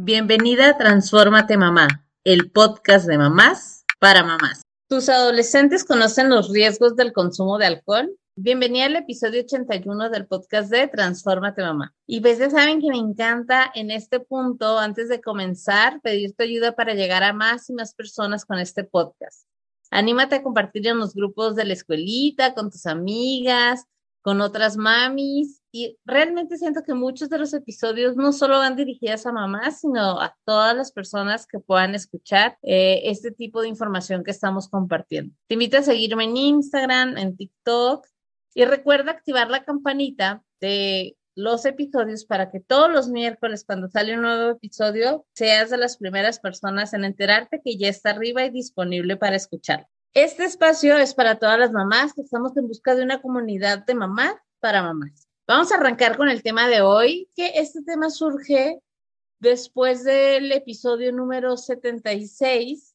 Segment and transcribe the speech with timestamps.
[0.00, 1.88] Bienvenida a Transfórmate Mamá,
[2.22, 4.62] el podcast de mamás para mamás.
[4.88, 8.16] ¿Tus adolescentes conocen los riesgos del consumo de alcohol?
[8.36, 11.96] Bienvenida al episodio 81 del podcast de Transfórmate Mamá.
[12.06, 16.44] Y pues ya saben que me encanta en este punto, antes de comenzar, pedir tu
[16.44, 19.48] ayuda para llegar a más y más personas con este podcast.
[19.90, 23.84] Anímate a compartir en los grupos de la escuelita, con tus amigas,
[24.28, 29.24] con otras mamis y realmente siento que muchos de los episodios no solo van dirigidas
[29.24, 34.22] a mamás, sino a todas las personas que puedan escuchar eh, este tipo de información
[34.22, 35.34] que estamos compartiendo.
[35.46, 38.06] Te invito a seguirme en Instagram, en TikTok
[38.52, 44.14] y recuerda activar la campanita de los episodios para que todos los miércoles cuando sale
[44.14, 48.50] un nuevo episodio seas de las primeras personas en enterarte que ya está arriba y
[48.50, 49.86] disponible para escuchar.
[50.14, 53.94] Este espacio es para todas las mamás que estamos en busca de una comunidad de
[53.94, 55.28] mamás para mamás.
[55.46, 58.80] Vamos a arrancar con el tema de hoy, que este tema surge
[59.38, 62.94] después del episodio número 76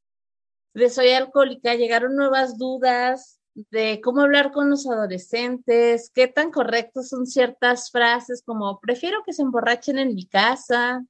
[0.73, 1.75] de Soy Alcohólica.
[1.75, 8.41] Llegaron nuevas dudas de cómo hablar con los adolescentes, qué tan correctos son ciertas frases
[8.43, 11.05] como prefiero que se emborrachen en mi casa.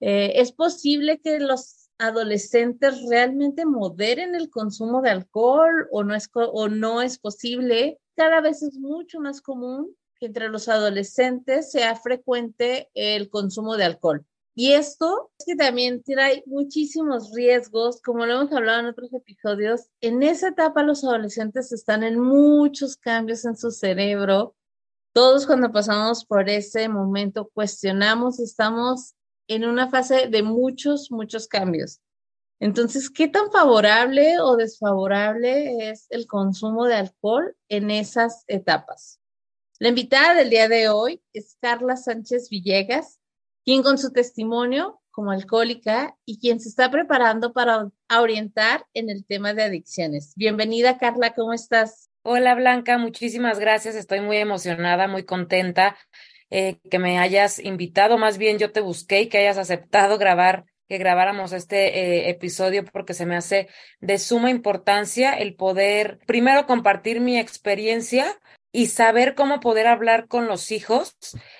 [0.00, 6.30] Eh, es posible que los adolescentes realmente moderen el consumo de alcohol o no es,
[6.34, 8.00] o no es posible.
[8.16, 13.84] Cada vez es mucho más común que entre los adolescentes sea frecuente el consumo de
[13.84, 14.24] alcohol.
[14.56, 19.88] Y esto es que también trae muchísimos riesgos, como lo hemos hablado en otros episodios.
[20.00, 24.54] En esa etapa los adolescentes están en muchos cambios en su cerebro.
[25.12, 29.14] Todos cuando pasamos por ese momento cuestionamos, estamos
[29.48, 32.00] en una fase de muchos, muchos cambios.
[32.60, 39.20] Entonces, ¿qué tan favorable o desfavorable es el consumo de alcohol en esas etapas?
[39.78, 43.20] La invitada del día de hoy es Carla Sánchez Villegas,
[43.64, 49.24] quien con su testimonio como alcohólica y quien se está preparando para orientar en el
[49.24, 50.32] tema de adicciones.
[50.36, 52.10] Bienvenida, Carla, ¿cómo estás?
[52.22, 53.94] Hola, Blanca, muchísimas gracias.
[53.94, 55.96] Estoy muy emocionada, muy contenta
[56.56, 60.66] eh, que me hayas invitado, más bien yo te busqué y que hayas aceptado grabar,
[60.88, 63.66] que grabáramos este eh, episodio porque se me hace
[63.98, 68.38] de suma importancia el poder primero compartir mi experiencia
[68.70, 71.16] y saber cómo poder hablar con los hijos.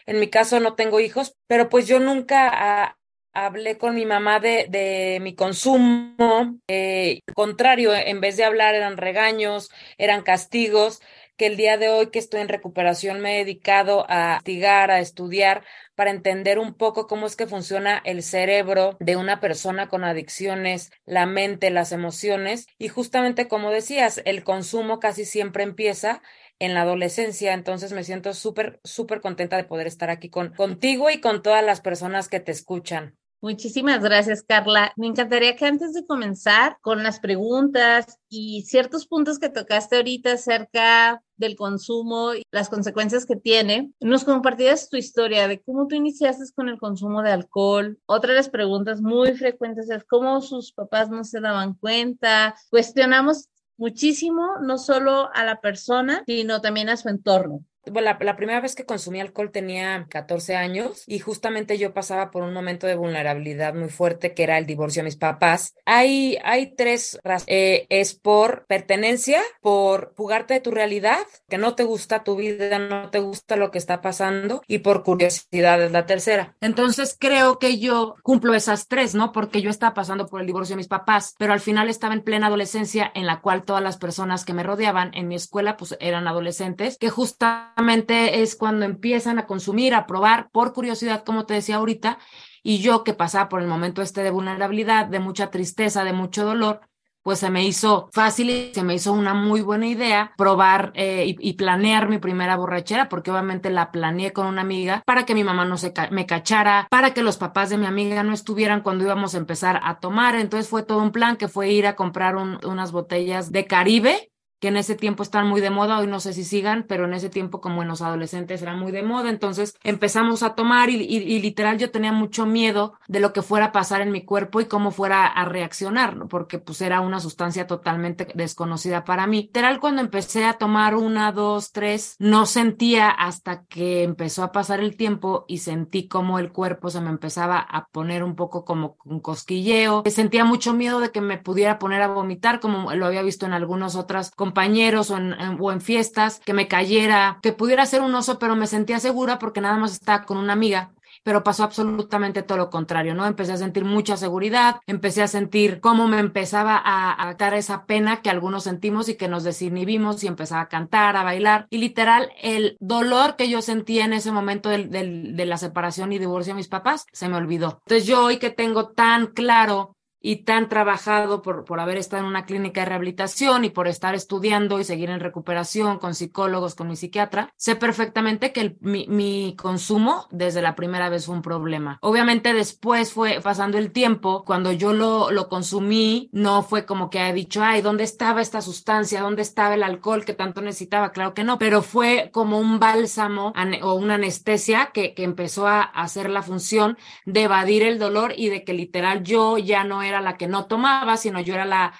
[0.06, 2.96] En mi caso no tengo hijos, pero pues yo nunca ah,
[3.32, 6.60] hablé con mi mamá de, mi consumo.
[6.68, 11.00] Eh, contrario, en vez de hablar eran regaños, eran castigos
[11.36, 15.00] que el día de hoy que estoy en recuperación me he dedicado a investigar, a
[15.00, 15.64] estudiar
[15.94, 20.90] para entender un poco cómo es que funciona el cerebro de una persona con adicciones,
[21.04, 26.22] la mente, las emociones y justamente como decías, el consumo casi siempre empieza
[26.58, 31.10] en la adolescencia, entonces me siento súper, súper contenta de poder estar aquí con, contigo
[31.10, 33.16] y con todas las personas que te escuchan.
[33.44, 34.94] Muchísimas gracias, Carla.
[34.96, 40.32] Me encantaría que antes de comenzar con las preguntas y ciertos puntos que tocaste ahorita
[40.32, 45.94] acerca del consumo y las consecuencias que tiene, nos compartieras tu historia de cómo tú
[45.94, 47.98] iniciaste con el consumo de alcohol.
[48.06, 52.54] Otra de las preguntas muy frecuentes es cómo sus papás no se daban cuenta.
[52.70, 57.62] Cuestionamos muchísimo, no solo a la persona, sino también a su entorno.
[57.90, 62.42] Bueno, la, primera vez que consumí alcohol tenía 14 años y justamente yo pasaba por
[62.42, 65.74] un momento de vulnerabilidad muy fuerte que era el divorcio de mis papás.
[65.84, 67.44] Hay, hay tres razones.
[67.48, 71.18] Eh, es por pertenencia, por jugarte de tu realidad,
[71.48, 75.02] que no te gusta tu vida, no te gusta lo que está pasando y por
[75.02, 76.56] curiosidad es la tercera.
[76.60, 79.32] Entonces creo que yo cumplo esas tres, ¿no?
[79.32, 82.22] Porque yo estaba pasando por el divorcio de mis papás, pero al final estaba en
[82.22, 85.96] plena adolescencia en la cual todas las personas que me rodeaban en mi escuela pues
[86.00, 87.73] eran adolescentes que justamente
[88.08, 92.18] es cuando empiezan a consumir, a probar por curiosidad, como te decía ahorita,
[92.62, 96.44] y yo que pasaba por el momento este de vulnerabilidad, de mucha tristeza, de mucho
[96.44, 96.80] dolor,
[97.24, 101.34] pues se me hizo fácil y se me hizo una muy buena idea probar eh,
[101.38, 105.42] y, planear mi primera borrachera, porque obviamente la planeé con una amiga para que mi
[105.42, 109.04] mamá no se me cachara, para que los papás de mi amiga no estuvieran cuando
[109.04, 110.34] íbamos a empezar a tomar.
[110.34, 114.30] Entonces fue todo un plan que fue ir a comprar unas botellas de Caribe
[114.64, 117.12] que en ese tiempo están muy de moda, hoy no sé si sigan, pero en
[117.12, 121.02] ese tiempo como en los adolescentes era muy de moda, entonces empezamos a tomar y,
[121.02, 124.62] y, literal yo tenía mucho miedo de lo que fuera a pasar en mi cuerpo
[124.62, 126.28] y cómo fuera a reaccionar, ¿no?
[126.28, 129.42] porque pues era una sustancia totalmente desconocida para mí.
[129.42, 134.80] Literal cuando empecé a tomar una, dos, tres, no sentía hasta que empezó a pasar
[134.80, 138.96] el tiempo y sentí como el cuerpo se me empezaba a poner un poco como
[139.04, 143.20] un cosquilleo, sentía mucho miedo de que me pudiera poner a vomitar como lo había
[143.20, 148.14] visto en algunas otras compañeros o en, fiestas, que me cayera, que pudiera ser un
[148.14, 150.92] oso, pero me sentía segura porque nada más estaba con una amiga
[151.24, 153.26] pero pasó absolutamente todo lo contrario, ¿no?
[153.26, 158.20] Empecé a sentir mucha seguridad, empecé a sentir cómo me empezaba a, dar esa pena
[158.20, 161.66] que algunos sentimos y que nos desinhibimos y empezaba a cantar, a bailar.
[161.70, 166.18] Y literal, el dolor que yo sentía en ese momento del, de la separación y
[166.18, 167.80] divorcio de mis papás se me olvidó.
[167.86, 169.93] Entonces yo hoy que tengo tan claro
[170.26, 174.14] y tan trabajado por, por haber estado en una clínica de rehabilitación y por estar
[174.14, 179.06] estudiando y seguir en recuperación con psicólogos, con mi psiquiatra, sé perfectamente que el, mi,
[179.06, 181.98] mi, consumo desde la primera vez fue un problema.
[182.00, 187.28] Obviamente después fue pasando el tiempo, cuando yo lo, lo consumí, no fue como que
[187.28, 189.20] he dicho, ay, ¿dónde estaba esta sustancia?
[189.20, 191.12] ¿Dónde estaba el alcohol que tanto necesitaba?
[191.12, 195.82] Claro que no, pero fue como un bálsamo o una anestesia que, que empezó a
[195.82, 196.96] hacer la función
[197.26, 200.46] de evadir el dolor y de que literal yo ya no era era la que
[200.46, 201.94] no tomaba, sino yo era la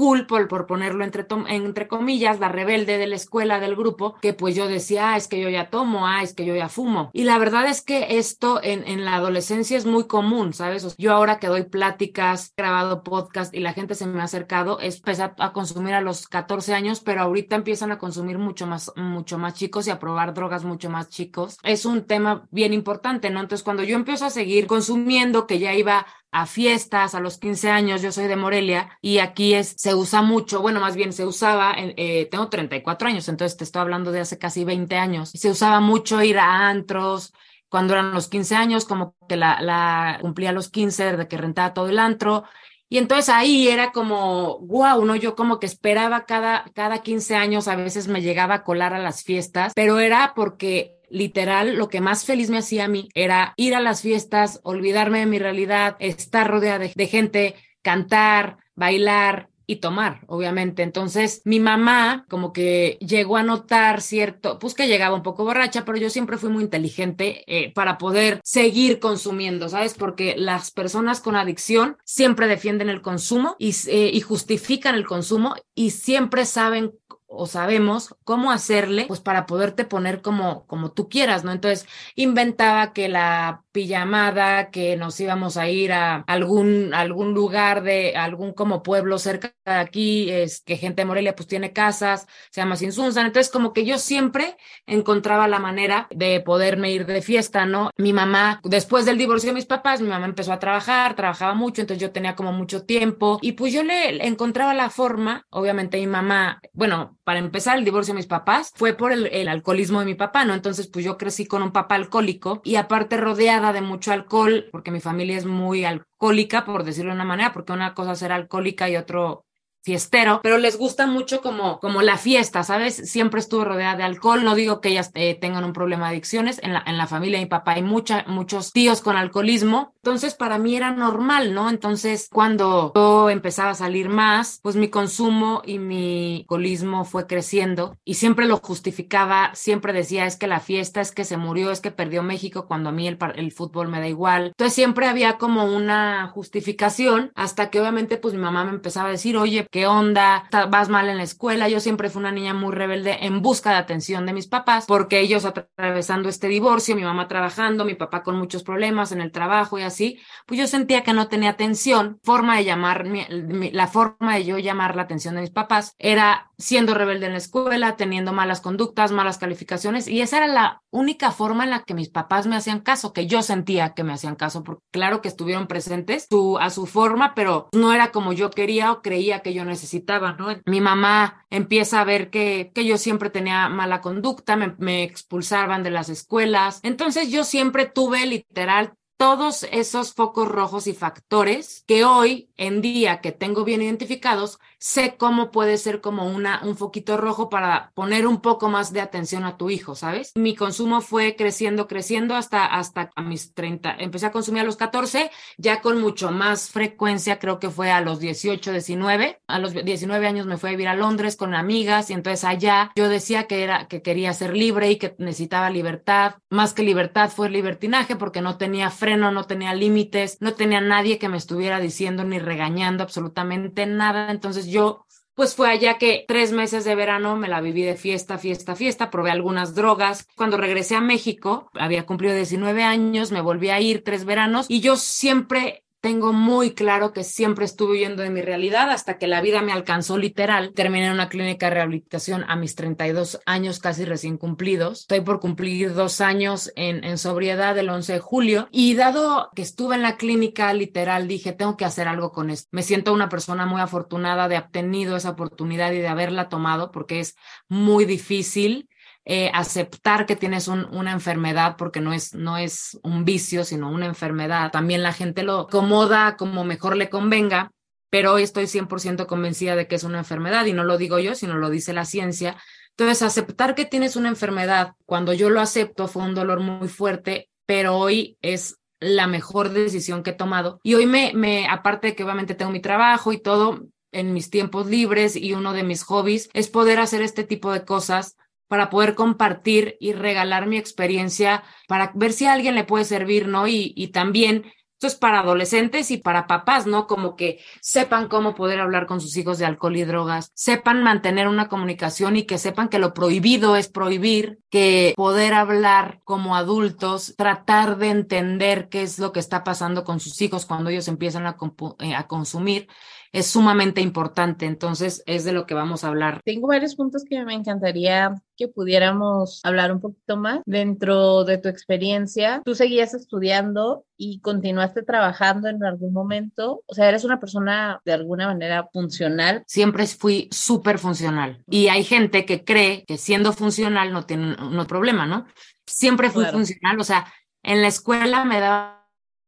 [0.00, 4.54] cool, por, ponerlo entre, entre comillas, la rebelde de la escuela, del grupo, que pues
[4.54, 7.10] yo decía, ah, es que yo ya tomo, ah, es que yo ya fumo.
[7.12, 10.96] Y la verdad es que esto en, la adolescencia es muy común, ¿sabes?
[10.96, 14.96] yo ahora que doy pláticas, grabado podcast y la gente se me ha acercado, es
[14.96, 19.36] empezar a consumir a los 14 años, pero ahorita empiezan a consumir mucho más, mucho
[19.36, 21.58] más chicos y a probar drogas mucho más chicos.
[21.62, 23.40] Es un tema bien importante, ¿no?
[23.40, 27.70] Entonces, cuando yo empiezo a seguir consumiendo, que ya iba a fiestas a los 15
[27.70, 31.26] años, yo soy de Morelia y aquí es, se usa mucho, bueno, más bien se
[31.26, 35.50] usaba, eh, tengo 34 años, entonces te estoy hablando de hace casi 20 años, se
[35.50, 37.32] usaba mucho ir a antros,
[37.68, 41.74] cuando eran los 15 años, como que la, la cumplía los 15 de que rentaba
[41.74, 42.44] todo el antro,
[42.92, 45.14] y entonces ahí era como, wow, ¿no?
[45.14, 48.98] Yo como que esperaba cada, cada 15 años, a veces me llegaba a colar a
[48.98, 53.54] las fiestas, pero era porque literal lo que más feliz me hacía a mí era
[53.56, 59.76] ir a las fiestas, olvidarme de mi realidad, estar rodeada de, gente, cantar, bailar, y
[59.76, 60.82] tomar, obviamente.
[60.82, 65.84] Entonces, mi mamá como que llegó a notar cierto, pues que llegaba un poco borracha,
[65.84, 69.94] pero yo siempre fui muy inteligente eh, para poder seguir consumiendo, ¿sabes?
[69.94, 75.54] Porque las personas con adicción siempre defienden el consumo y, eh, y justifican el consumo
[75.72, 76.90] y siempre saben
[77.32, 81.52] o sabemos cómo hacerle, pues para poderte poner como, como tú quieras, ¿no?
[81.52, 81.86] Entonces,
[82.16, 88.52] inventaba que la pijamada, que nos íbamos a ir a algún, algún lugar de algún
[88.52, 92.76] como pueblo cerca de aquí, es que gente de Morelia pues tiene casas, se llama
[92.76, 93.26] Sinsunzan.
[93.26, 94.56] Entonces, como que yo siempre
[94.86, 97.90] encontraba la manera de poderme ir de fiesta, ¿no?
[97.96, 101.80] Mi mamá, después del divorcio de mis papás, mi mamá empezó a trabajar, trabajaba mucho,
[101.80, 106.06] entonces yo tenía como mucho tiempo y pues yo le encontraba la forma, obviamente mi
[106.06, 110.16] mamá, bueno, para empezar, el divorcio de mis papás fue por el, alcoholismo de mi
[110.16, 110.52] papá, ¿no?
[110.52, 114.90] Entonces, pues yo crecí con un papá alcohólico y aparte rodeada de mucho alcohol, porque
[114.90, 118.32] mi familia es muy alcohólica, por decirlo de una manera, porque una cosa es ser
[118.32, 119.44] alcohólica y otro
[119.82, 122.96] fiestero, pero les gusta mucho como, como la fiesta, ¿sabes?
[122.96, 126.60] Siempre estuve rodeada de alcohol, no digo que ellas eh, tengan un problema de adicciones,
[126.62, 130.34] en la, en la familia de mi papá hay mucha, muchos tíos con alcoholismo, entonces
[130.34, 131.70] para mí era normal, ¿no?
[131.70, 137.96] Entonces cuando yo empezaba a salir más, pues mi consumo y mi alcoholismo fue creciendo
[138.04, 141.80] y siempre lo justificaba, siempre decía es que la fiesta, es que se murió, es
[141.80, 145.38] que perdió México cuando a mí el, el fútbol me da igual, entonces siempre había
[145.38, 149.86] como una justificación hasta que obviamente pues mi mamá me empezaba a decir, oye, ¿qué
[149.86, 150.48] onda?
[150.70, 151.68] Vas mal en la escuela.
[151.68, 155.20] Yo siempre fui una niña muy rebelde en busca de atención de mis papás, porque
[155.20, 159.78] ellos atravesando este divorcio, mi mamá trabajando, mi papá con muchos problemas en el trabajo
[159.78, 162.18] y así, pues yo sentía que no tenía atención.
[162.22, 166.94] Forma de llamar, la forma de yo llamar la atención de mis papás era siendo
[166.94, 171.64] rebelde en la escuela, teniendo malas conductas, malas calificaciones, y esa era la única forma
[171.64, 174.62] en la que mis papás me hacían caso, que yo sentía que me hacían caso,
[174.62, 176.28] porque claro que estuvieron presentes
[176.60, 180.48] a su forma, pero no era como yo quería o creía que yo necesitaba, ¿no?
[180.66, 185.82] Mi mamá empieza a ver que, que yo siempre tenía mala conducta, me, me expulsaban
[185.82, 192.06] de las escuelas, entonces yo siempre tuve literal todos esos focos rojos y factores que
[192.06, 197.18] hoy en día que tengo bien identificados, sé cómo puede ser como una, un foquito
[197.18, 200.32] rojo para poner un poco más de atención a tu hijo, ¿sabes?
[200.34, 203.96] Mi consumo fue creciendo, creciendo hasta, hasta a mis 30.
[203.98, 208.00] Empecé a consumir a los 14, ya con mucho más frecuencia, creo que fue a
[208.00, 209.42] los 18, 19.
[209.46, 212.90] A los 19 años me fui a vivir a Londres con amigas y entonces allá
[212.96, 216.36] yo decía que era, que quería ser libre y que necesitaba libertad.
[216.48, 221.18] Más que libertad fue libertinaje porque no tenía freno, no tenía límites, no tenía nadie
[221.18, 224.30] que me estuviera diciendo ni regañando absolutamente nada.
[224.30, 228.36] Entonces yo pues fue allá que tres meses de verano me la viví de fiesta,
[228.36, 230.28] fiesta, fiesta, probé algunas drogas.
[230.36, 234.80] Cuando regresé a México, había cumplido 19 años, me volví a ir tres veranos y
[234.80, 239.40] yo siempre tengo muy claro que siempre estuve huyendo de mi realidad hasta que la
[239.40, 240.72] vida me alcanzó literal.
[240.74, 245.00] Terminé en una clínica de rehabilitación a mis 32 años casi recién cumplidos.
[245.00, 249.62] Estoy por cumplir dos años en, en sobriedad el 11 de julio y dado que
[249.62, 252.68] estuve en la clínica literal dije tengo que hacer algo con esto.
[252.72, 256.90] Me siento una persona muy afortunada de haber tenido esa oportunidad y de haberla tomado
[256.90, 257.36] porque es
[257.68, 258.88] muy difícil
[259.32, 264.06] eh, aceptar que tienes una enfermedad porque no es, no es un vicio, sino una
[264.06, 264.72] enfermedad.
[264.72, 267.70] También la gente lo acomoda como mejor le convenga,
[268.10, 271.36] pero hoy estoy 100% convencida de que es una enfermedad y no lo digo yo,
[271.36, 272.56] sino lo dice la ciencia.
[272.90, 277.50] Entonces, aceptar que tienes una enfermedad, cuando yo lo acepto, fue un dolor muy fuerte,
[277.66, 280.80] pero hoy es la mejor decisión que he tomado.
[280.82, 283.78] Y hoy me, me, aparte de que obviamente tengo mi trabajo y todo,
[284.10, 287.84] en mis tiempos libres y uno de mis hobbies es poder hacer este tipo de
[287.84, 288.36] cosas
[288.70, 293.66] para poder compartir y regalar mi experiencia para ver si alguien le puede servir, ¿no?
[293.66, 297.08] Y, y también esto es para adolescentes y para papás, ¿no?
[297.08, 301.48] Como que sepan cómo poder hablar con sus hijos de alcohol y drogas, sepan mantener
[301.48, 307.34] una comunicación y que sepan que lo prohibido es prohibir, que poder hablar como adultos,
[307.36, 311.46] tratar de entender qué es lo que está pasando con sus hijos cuando ellos empiezan
[311.46, 311.56] a,
[311.98, 312.86] eh, a consumir
[313.32, 314.66] es sumamente importante.
[314.66, 316.40] Entonces, es de lo que vamos a hablar.
[316.44, 320.60] Tengo varios puntos que me encantaría que pudiéramos hablar un poquito más.
[320.66, 326.82] Dentro de tu experiencia, tú seguías estudiando y continuaste trabajando en algún momento.
[326.86, 329.62] O sea, eres una persona de alguna manera funcional.
[329.66, 331.62] Siempre fui súper funcional.
[331.68, 335.46] Y hay gente que cree que siendo funcional no tiene no problema, ¿no?
[335.86, 337.00] Siempre fui funcional.
[337.00, 337.26] O sea,
[337.62, 338.99] en la escuela me daba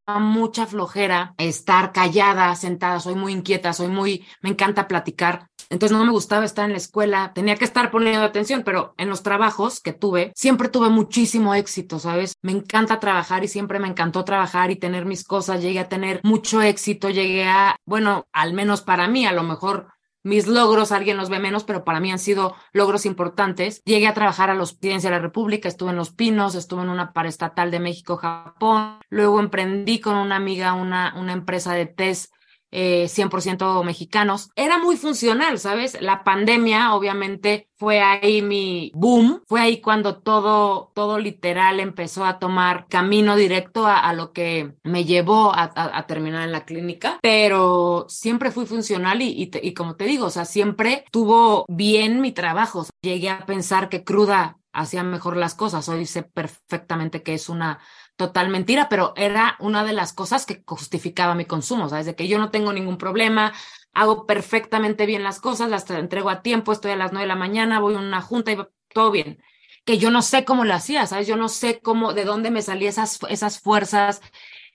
[0.07, 5.47] mucha flojera estar callada, sentada, soy muy inquieta, soy muy, me encanta platicar.
[5.71, 9.09] Entonces no me gustaba estar en la escuela, tenía que estar poniendo atención, pero en
[9.09, 12.35] los trabajos que tuve, siempre tuve muchísimo éxito, ¿sabes?
[12.43, 16.21] Me encanta trabajar y siempre me encantó trabajar y tener mis cosas, llegué a tener
[16.25, 19.92] mucho éxito, llegué a, bueno, al menos para mí, a lo mejor
[20.23, 23.83] mis logros, alguien los ve menos, pero para mí han sido logros importantes.
[23.85, 26.89] Llegué a trabajar a los Presidencia de la República, estuve en Los Pinos, estuve en
[26.89, 32.35] una paraestatal de México-Japón, luego emprendí con una amiga una, una empresa de test
[32.73, 34.51] eh, 100% mexicanos.
[34.57, 36.01] Era muy funcional, ¿sabes?
[36.01, 42.39] La pandemia obviamente fue ahí mi boom, fue ahí cuando todo, todo literal empezó a
[42.39, 48.51] tomar camino directo a, lo que me llevó a, terminar en la clínica, pero siempre
[48.51, 52.87] fui funcional y, y, como te digo, o sea, siempre tuvo bien mi trabajo.
[53.03, 55.89] Llegué a pensar que cruda hacía mejor las cosas.
[55.89, 57.81] Hoy sé perfectamente que es una
[58.23, 62.07] total mentira, pero era una de las cosas que justificaba mi consumo, ¿sabes?
[62.07, 63.53] De que yo no tengo ningún problema,
[63.93, 67.37] hago perfectamente bien las cosas, las entrego a tiempo, estoy a las nueve de la
[67.37, 68.59] mañana, voy a una junta y
[68.95, 69.43] todo bien.
[69.85, 71.27] Que yo no sé cómo lo hacía, ¿sabes?
[71.27, 74.23] Yo no sé cómo, de dónde me salían esas, esas fuerzas,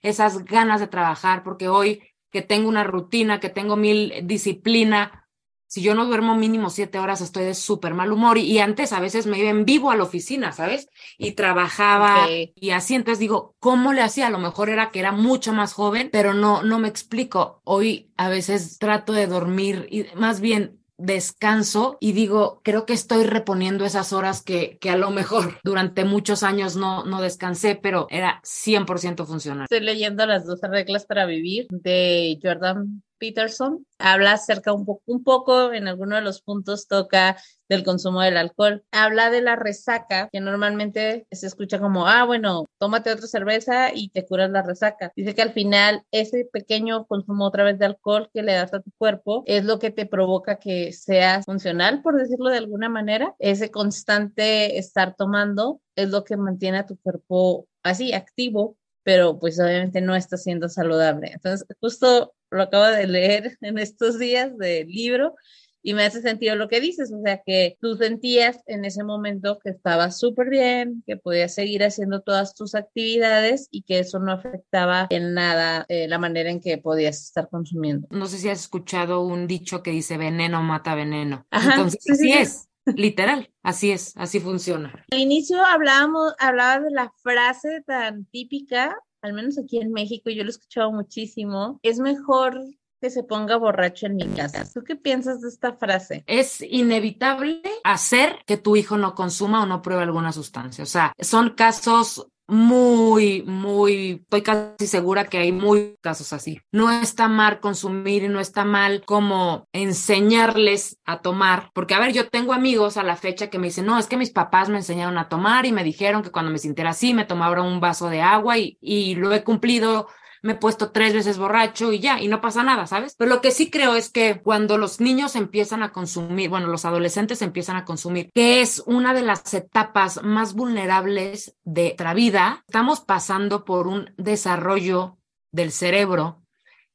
[0.02, 5.26] esas ganas de trabajar, porque hoy que tengo una rutina, que tengo mil disciplina,
[5.68, 8.38] si yo no duermo mínimo siete horas, estoy de súper mal humor.
[8.38, 10.88] Y, antes a veces me iba en vivo a la oficina, ¿sabes?
[11.18, 12.94] Y trabajaba y así.
[12.94, 14.28] Entonces digo, ¿cómo le hacía?
[14.28, 17.60] A lo mejor era que era mucho más joven, pero no, no me explico.
[17.64, 23.24] Hoy a veces trato de dormir y más bien descanso y digo, creo que estoy
[23.24, 28.06] reponiendo esas horas que, que a lo mejor durante muchos años no, no descansé, pero
[28.10, 29.64] era 100% funcional.
[29.64, 35.24] Estoy leyendo las 12 reglas para vivir de Jordan Peterson habla acerca un, poco, un
[35.24, 37.36] poco, en alguno de los puntos toca
[37.68, 38.84] del consumo del alcohol.
[38.92, 44.08] Habla de la resaca, que normalmente se escucha como, ah, bueno, tómate otra cerveza y
[44.08, 45.12] te curas la resaca.
[45.16, 48.80] Dice que al final ese pequeño consumo otra vez de alcohol que le das a
[48.80, 53.34] tu cuerpo es lo que te provoca que seas funcional, por decirlo de alguna manera.
[53.38, 59.58] Ese constante estar tomando es lo que mantiene a tu cuerpo así, activo, pero pues
[59.58, 61.32] obviamente no está siendo saludable.
[61.32, 65.34] Entonces, justo lo acabo de leer en estos días del libro
[65.82, 69.58] y me hace sentido lo que dices, o sea, que tú sentías en ese momento
[69.62, 74.32] que estabas súper bien, que podías seguir haciendo todas tus actividades y que eso no
[74.32, 78.08] afectaba en nada eh, la manera en que podías estar consumiendo.
[78.10, 81.46] No sé si has escuchado un dicho que dice veneno mata veneno.
[81.50, 82.68] Entonces, así es.
[82.96, 85.04] Literal, así es, así funciona.
[85.10, 88.96] Al inicio hablábamos, hablaba de la frase tan típica
[89.28, 92.60] al menos aquí en México, yo lo he escuchado muchísimo, es mejor
[93.00, 94.68] que se ponga borracho en mi casa.
[94.72, 96.24] ¿Tú qué piensas de esta frase?
[96.26, 100.82] Es inevitable hacer que tu hijo no consuma o no pruebe alguna sustancia.
[100.82, 106.60] O sea, son casos muy, muy, estoy casi segura que hay muy casos así.
[106.72, 112.28] No está mal consumir no está mal como enseñarles a tomar, porque a ver, yo
[112.28, 115.18] tengo amigos a la fecha que me dicen, no, es que mis papás me enseñaron
[115.18, 118.22] a tomar y me dijeron que cuando me sintiera así me tomaba un vaso de
[118.22, 120.08] agua y, y lo he cumplido
[120.42, 123.14] me he puesto tres veces borracho y ya, y no pasa nada, ¿sabes?
[123.18, 126.84] Pero lo que sí creo es que cuando los niños empiezan a consumir, bueno, los
[126.84, 132.64] adolescentes empiezan a consumir, que es una de las etapas más vulnerables de nuestra vida,
[132.68, 135.18] estamos pasando por un desarrollo
[135.50, 136.42] del cerebro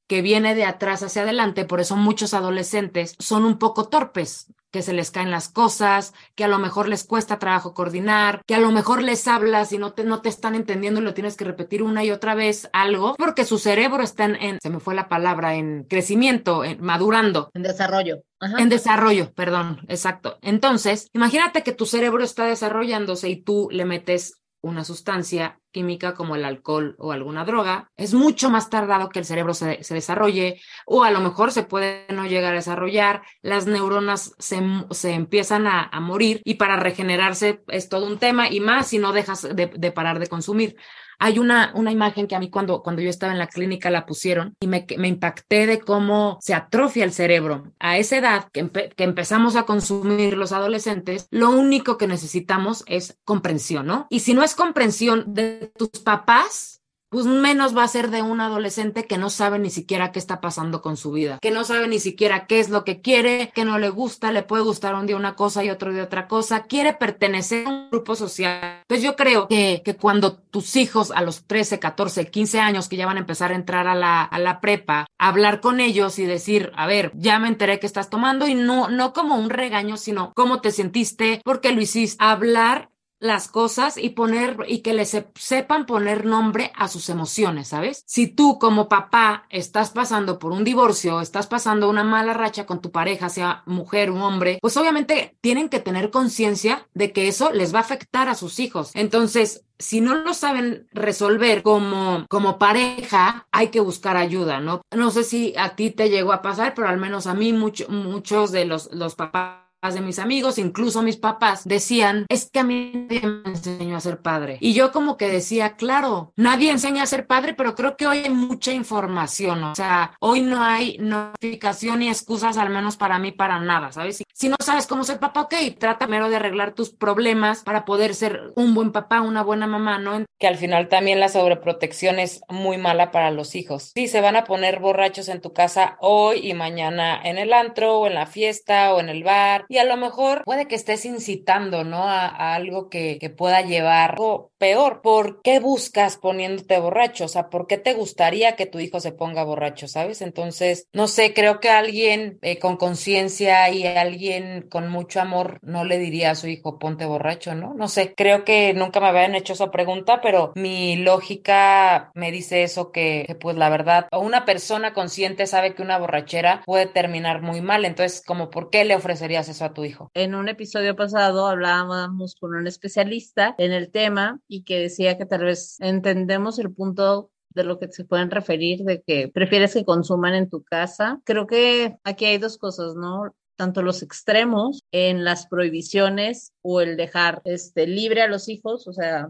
[0.08, 4.82] que viene de atrás hacia adelante, por eso muchos adolescentes son un poco torpes, que
[4.82, 8.60] se les caen las cosas, que a lo mejor les cuesta trabajo coordinar, que a
[8.60, 11.46] lo mejor les hablas y no te, no te están entendiendo y lo tienes que
[11.46, 15.08] repetir una y otra vez algo, porque su cerebro está en, se me fue la
[15.08, 17.52] palabra, en crecimiento, en, madurando.
[17.54, 18.24] En desarrollo.
[18.58, 20.40] En desarrollo, perdón, exacto.
[20.42, 26.36] Entonces, imagínate que tu cerebro está desarrollándose y tú le metes una sustancia química como
[26.36, 31.04] el alcohol o alguna droga, es mucho más tardado que el cerebro se, desarrolle o
[31.04, 35.90] a lo mejor se puede no llegar a desarrollar, las neuronas se, se empiezan a,
[36.00, 40.20] morir y para regenerarse es todo un tema y más si no dejas de parar
[40.20, 40.76] de consumir.
[41.20, 44.06] Hay una, una imagen que a mí cuando, cuando yo estaba en la clínica la
[44.06, 47.72] pusieron y me, me impacté de cómo se atrofia el cerebro.
[47.80, 53.88] A esa edad que, empezamos a consumir los adolescentes, lo único que necesitamos es comprensión,
[53.88, 54.08] ¿no?
[54.10, 56.83] Y si no es comprensión de tus papás,
[57.14, 60.42] pues menos va a ser de un adolescente que no sabe ni siquiera qué está
[60.42, 63.66] pasando con su vida, que no sabe ni siquiera qué es lo que quiere, que
[63.66, 66.64] no le gusta, le puede gustar un día una cosa y otro día otra cosa,
[66.64, 68.82] quiere pertenecer a un grupo social.
[68.88, 72.98] Pues yo creo que, que cuando tus hijos a los 13, 14, 15 años que
[72.98, 76.26] ya van a empezar a entrar a la, a la prepa, hablar con ellos y
[76.26, 79.98] decir, a ver, ya me enteré que estás tomando y no, no como un regaño,
[79.98, 82.90] sino cómo te sentiste, por qué lo hiciste, hablar
[83.24, 88.04] las cosas y poner y que les sepan poner nombre a sus emociones, ¿sabes?
[88.06, 92.82] Si tú como papá estás pasando por un divorcio, estás pasando una mala racha con
[92.82, 97.52] tu pareja, sea mujer o hombre, pues obviamente tienen que tener conciencia de que eso
[97.54, 98.92] les va a afectar a sus hijos.
[98.94, 104.82] Entonces, si no lo saben resolver como, como pareja, hay que buscar ayuda, ¿no?
[104.92, 108.52] No sé si a ti te llegó a pasar, pero al menos a mí muchos
[108.52, 112.92] de los, los papás de mis amigos, incluso mis papás, decían, es que a mí
[112.94, 114.58] nadie me enseñó a ser padre.
[114.62, 118.20] Y yo como que decía, claro, nadie enseña a ser padre, pero creo que hoy
[118.20, 123.34] hay mucha información, o sea, hoy no hay notificación ni excusas, al menos para mí,
[123.34, 124.24] para nada, ¿sabes?
[124.34, 128.16] Si no sabes cómo ser papá, ok, trata primero de arreglar tus problemas para poder
[128.16, 130.24] ser un buen papá, una buena mamá, ¿no?
[130.40, 133.92] Que al final también la sobreprotección es muy mala para los hijos.
[133.96, 138.00] Sí, se van a poner borrachos en tu casa hoy y mañana en el antro
[138.00, 141.04] o en la fiesta o en el bar y a lo mejor puede que estés
[141.04, 142.04] incitando, ¿no?
[142.04, 145.02] A, algo que, pueda llevar algo peor.
[145.02, 147.26] ¿Por qué buscas poniéndote borracho?
[147.26, 150.22] O sea, ¿por qué te gustaría que tu hijo se ponga borracho, sabes?
[150.22, 155.86] Entonces, no sé, creo que alguien eh, con conciencia y alguien con mucho amor no
[155.86, 157.74] le diría a su hijo, ponte borracho, ¿no?
[157.74, 162.62] No sé, creo que nunca me habían hecho esa pregunta, pero mi lógica me dice
[162.62, 167.42] eso que, que pues la verdad, una persona consciente sabe que una borrachera puede terminar
[167.42, 167.86] muy mal.
[167.86, 170.12] Entonces, como, ¿por qué le ofrecerías eso a tu hijo.
[170.14, 175.26] En un episodio pasado hablábamos con un especialista en el tema y que decía que
[175.26, 179.86] tal vez entendemos el punto de lo que se pueden referir, de que prefieres que
[179.86, 181.22] consuman en tu casa.
[181.24, 183.34] Creo que aquí hay dos cosas, ¿no?
[183.56, 188.94] tanto los extremos en las prohibiciones o el dejar este libre a los hijos, o
[188.94, 189.30] sea,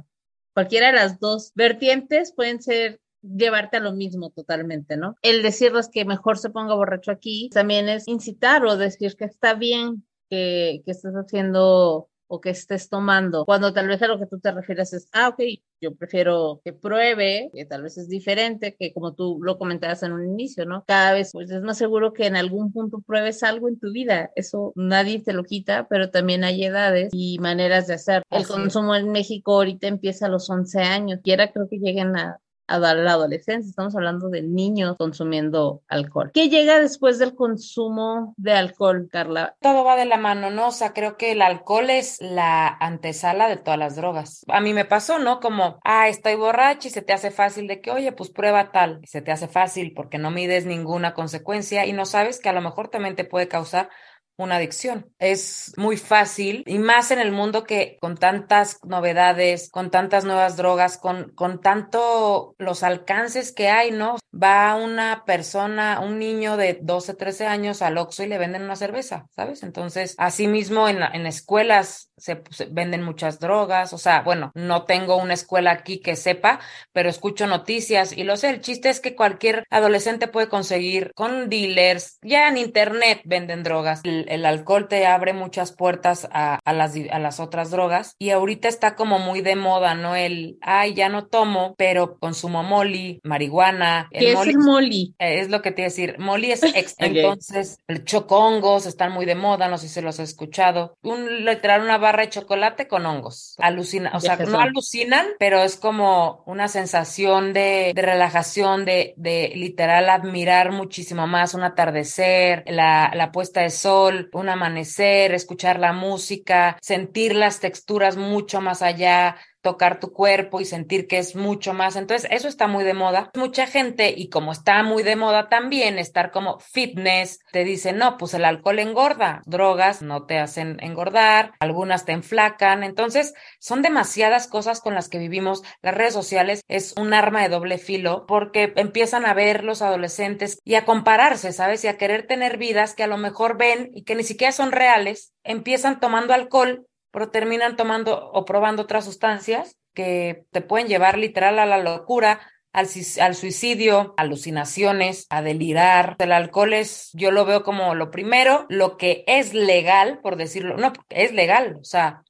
[0.53, 5.15] cualquiera de las dos vertientes pueden ser llevarte a lo mismo totalmente, ¿no?
[5.21, 9.53] El decirles que mejor se ponga borracho aquí también es incitar o decir que está
[9.53, 14.25] bien que, que estés haciendo o que estés tomando, cuando tal vez a lo que
[14.25, 15.41] tú te refieres es, ah, ok,
[15.79, 20.13] yo prefiero que pruebe, que tal vez es diferente, que como tú lo comentabas en
[20.13, 20.83] un inicio, ¿no?
[20.87, 24.31] Cada vez pues es más seguro que en algún punto pruebes algo en tu vida,
[24.35, 28.23] eso nadie te lo quita, pero también hay edades y maneras de hacer.
[28.31, 32.39] El consumo en México ahorita empieza a los 11 años, quiera creo que lleguen a
[32.67, 36.31] a la adolescencia, estamos hablando de niños consumiendo alcohol.
[36.33, 39.55] ¿Qué llega después del consumo de alcohol, Carla?
[39.61, 40.67] Todo va de la mano, ¿no?
[40.67, 44.45] O sea, creo que el alcohol es la antesala de todas las drogas.
[44.47, 45.39] A mí me pasó, ¿no?
[45.39, 49.01] Como, ah, estoy borracha y se te hace fácil de que, oye, pues prueba tal.
[49.05, 52.61] Se te hace fácil porque no mides ninguna consecuencia y no sabes que a lo
[52.61, 53.89] mejor también te puede causar
[54.37, 55.11] una adicción.
[55.19, 60.57] Es muy fácil y más en el mundo que con tantas novedades, con tantas nuevas
[60.57, 64.17] drogas, con, con tanto los alcances que hay, ¿no?
[64.33, 68.75] Va una persona, un niño de 12, 13 años al Oxxo y le venden una
[68.75, 69.63] cerveza, ¿sabes?
[69.63, 72.41] Entonces, asimismo en, en escuelas se,
[72.71, 76.59] venden muchas drogas, o sea, bueno, no tengo una escuela aquí que sepa,
[76.91, 81.49] pero escucho noticias y lo sé, el chiste es que cualquier adolescente puede conseguir con
[81.49, 86.93] dealers, ya en internet venden drogas el alcohol te abre muchas puertas a, a, las,
[87.11, 90.15] a las otras drogas y ahorita está como muy de moda, ¿no?
[90.15, 94.09] El, ay, ya no tomo, pero consumo molly, marihuana.
[94.11, 95.15] ¿Qué es el molly?
[95.19, 96.15] Eh, es lo que te iba a decir.
[96.19, 97.19] Molly es ex, okay.
[97.19, 100.97] entonces, el chocongos están muy de moda, no sé si los has escuchado.
[101.01, 103.55] Un, literal, una barra de chocolate con hongos.
[103.59, 109.51] Alucina, o sea, no alucinan, pero es como una sensación de, de relajación, de, de
[109.55, 115.93] literal admirar muchísimo más un atardecer, la, la puesta de sol, un amanecer, escuchar la
[115.93, 121.73] música, sentir las texturas mucho más allá, tocar tu cuerpo y sentir que es mucho
[121.73, 121.95] más.
[121.95, 123.31] Entonces, eso está muy de moda.
[123.33, 128.17] Mucha gente, y como está muy de moda también, estar como fitness, te dicen, no,
[128.17, 132.83] pues el alcohol engorda, drogas no te hacen engordar, algunas te enflacan.
[132.83, 135.63] Entonces, son demasiadas cosas con las que vivimos.
[135.81, 140.59] Las redes sociales es un arma de doble filo porque empiezan a ver los adolescentes
[140.65, 141.83] y a compararse, ¿sabes?
[141.85, 144.73] Y a querer tener vidas que a lo mejor ven y que ni siquiera son
[144.73, 145.33] reales.
[145.43, 151.59] Empiezan tomando alcohol pero terminan tomando o probando otras sustancias que te pueden llevar literal
[151.59, 152.41] a la locura,
[152.73, 152.87] al,
[153.21, 156.15] al, suicidio, alucinaciones, a delirar.
[156.17, 160.75] El alcohol es, yo lo veo como lo primero, lo que es legal, por decirlo,
[160.75, 162.23] no, es legal, o sea,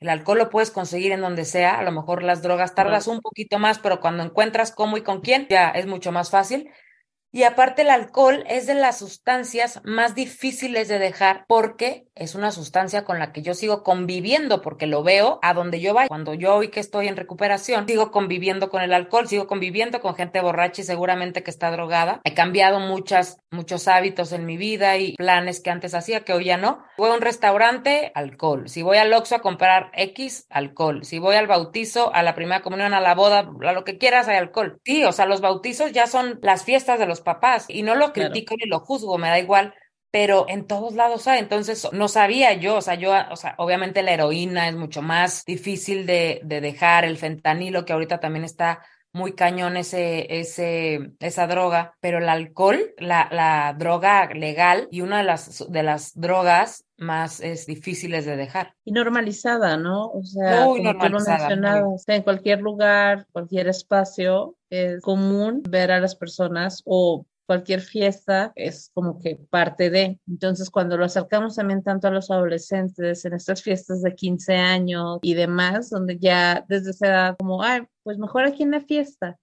[0.00, 3.20] el alcohol lo puedes conseguir en donde sea, a lo mejor las drogas tardas un
[3.20, 6.68] poquito más, pero cuando encuentras cómo y con quién, ya es mucho más fácil.
[7.36, 12.50] Y aparte el alcohol es de las sustancias más difíciles de dejar porque es una
[12.50, 16.08] sustancia con la que yo sigo conviviendo porque lo veo a donde yo vaya.
[16.08, 20.14] Cuando yo hoy que estoy en recuperación, sigo conviviendo con el alcohol, sigo conviviendo con
[20.14, 22.22] gente borracha y seguramente que está drogada.
[22.24, 26.46] He cambiado muchas, muchos hábitos en mi vida y planes que antes hacía que hoy
[26.46, 26.82] ya no.
[26.96, 28.66] Voy a un restaurante, alcohol.
[28.70, 31.04] Si voy al Oxxo a comprar X, alcohol.
[31.04, 34.26] Si voy al bautizo, a la primera comunión, a la boda, a lo que quieras,
[34.26, 34.80] hay alcohol.
[34.86, 38.14] Sí, o sea, los bautizos ya son las fiestas de los papás y no lo
[38.14, 38.64] critico claro.
[38.64, 39.74] ni lo juzgo, me da igual,
[40.10, 41.40] pero en todos lados hay.
[41.40, 45.44] Entonces, no sabía yo, o sea, yo, o sea, obviamente la heroína es mucho más
[45.44, 48.82] difícil de, de dejar, el fentanilo que ahorita también está
[49.16, 55.18] muy cañón ese, ese, esa droga, pero el alcohol, la, la droga legal y una
[55.18, 58.74] de las, de las drogas más es difíciles de dejar.
[58.84, 60.10] Y normalizada, ¿no?
[60.10, 65.92] O sea, muy como tú lo mencionabas, en cualquier lugar, cualquier espacio, es común ver
[65.92, 70.20] a las personas o cualquier fiesta es como que parte de.
[70.28, 75.18] Entonces, cuando lo acercamos también tanto a los adolescentes en estas fiestas de 15 años
[75.22, 79.38] y demás, donde ya desde esa edad como, ay, pues mejor aquí en la fiesta,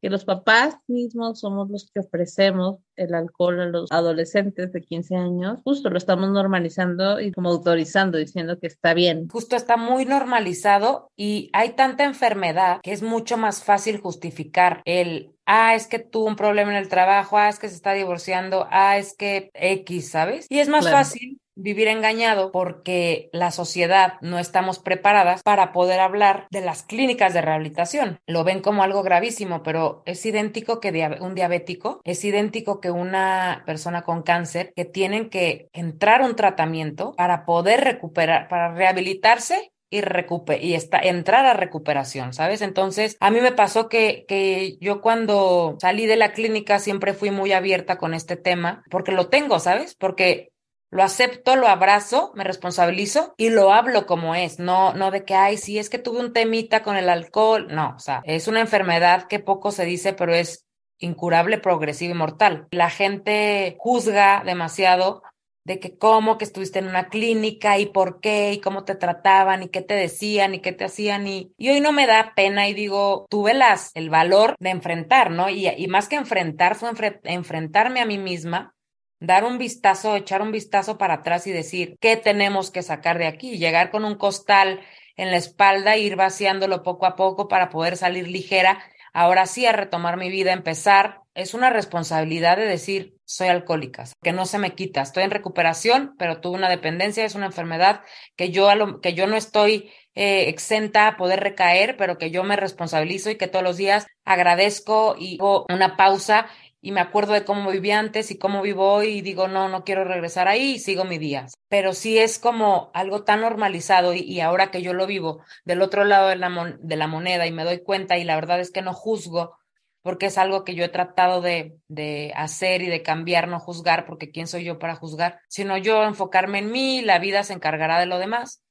[0.00, 5.16] que los papás mismos somos los que ofrecemos el alcohol a los adolescentes de 15
[5.16, 9.28] años, justo lo estamos normalizando y como autorizando, diciendo que está bien.
[9.28, 15.32] Justo está muy normalizado y hay tanta enfermedad que es mucho más fácil justificar el
[15.48, 18.68] ah, es que tuvo un problema en el trabajo, ah, es que se está divorciando,
[18.70, 20.46] ah, es que X, ¿sabes?
[20.50, 20.98] Y es más Claro.
[20.98, 27.34] fácil vivir engañado porque la sociedad no estamos preparadas para poder hablar de las clínicas
[27.34, 28.20] de rehabilitación.
[28.26, 33.62] Lo ven como algo gravísimo, pero es idéntico que un diabético, es idéntico que una
[33.66, 40.00] persona con cáncer que tienen que entrar un tratamiento para poder recuperar, para rehabilitarse y,
[40.02, 42.60] recupe- y está, entrar a recuperación, ¿sabes?
[42.60, 47.30] Entonces, a mí me pasó que, que yo cuando salí de la clínica siempre fui
[47.30, 49.94] muy abierta con este tema, porque lo tengo, ¿sabes?
[49.94, 50.50] Porque
[50.90, 55.34] lo acepto, lo abrazo, me responsabilizo y lo hablo como es, no, no de que,
[55.34, 58.60] ay, sí, es que tuve un temita con el alcohol, no, o sea, es una
[58.60, 60.64] enfermedad que poco se dice, pero es
[60.98, 62.66] incurable, progresiva y mortal.
[62.70, 65.22] La gente juzga demasiado
[65.64, 69.62] de que cómo que estuviste en una clínica y por qué y cómo te trataban
[69.62, 72.68] y qué te decían y qué te hacían y, y hoy no me da pena
[72.68, 75.50] y digo, tuve las, el valor de enfrentar, ¿no?
[75.50, 78.74] Y, más que enfrentar fue enfre- enfrentarme a mí misma,
[79.20, 83.26] dar un vistazo, echar un vistazo para atrás y decir, ¿qué tenemos que sacar de
[83.26, 83.58] aquí?
[83.58, 84.80] Llegar con un costal
[85.16, 88.78] en la espalda e ir vaciándolo poco a poco para poder salir ligera
[89.12, 94.32] ahora sí a retomar mi vida, empezar, es una responsabilidad de decir, soy alcohólica, que
[94.32, 98.00] no se me quita, estoy en recuperación, pero tuve una dependencia, es una enfermedad
[98.36, 98.68] que yo,
[99.00, 103.36] que yo no estoy eh, exenta a poder recaer, pero que yo me responsabilizo y
[103.36, 106.48] que todos los días agradezco y hago una pausa
[106.80, 109.84] y me acuerdo de cómo viví antes y cómo vivo hoy y digo, no, no
[109.84, 111.46] quiero regresar ahí y sigo mi día.
[111.68, 116.04] Pero sí es como algo tan normalizado y, ahora que yo lo vivo del otro
[116.04, 118.82] lado de la, de la moneda y me doy cuenta y la verdad es que
[118.82, 119.56] no juzgo
[120.02, 124.06] porque es algo que yo he tratado de, de hacer y de cambiar, no juzgar,
[124.06, 127.98] porque quién soy yo para juzgar, sino yo enfocarme en mí, la vida se encargará
[127.98, 128.62] de lo demás.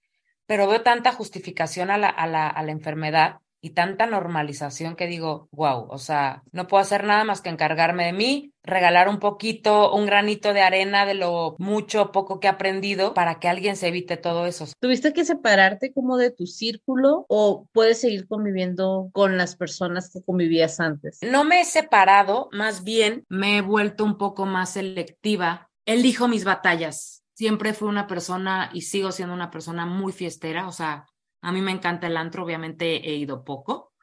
[0.46, 5.08] Pero veo tanta justificación a la, a la, a la enfermedad y tanta normalización que
[5.08, 9.20] digo, wow, o sea, no puedo hacer nada más que encargarme de mí, regalar un
[9.20, 13.48] poquito, un granito de arena de lo mucho o poco que he aprendido para que
[13.48, 14.68] alguien se evite todo eso.
[14.80, 20.22] ¿Tuviste que separarte como de tu círculo o puedes seguir conviviendo con las personas que
[20.24, 21.20] convivías antes?
[21.22, 25.70] No me he separado, más bien me he vuelto un poco más selectiva.
[25.86, 27.24] Elijo mis batallas.
[27.34, 31.06] Siempre fui una persona y sigo siendo una persona muy fiestera, o sea,
[31.48, 33.94] a mí me encanta el antro, obviamente he ido poco.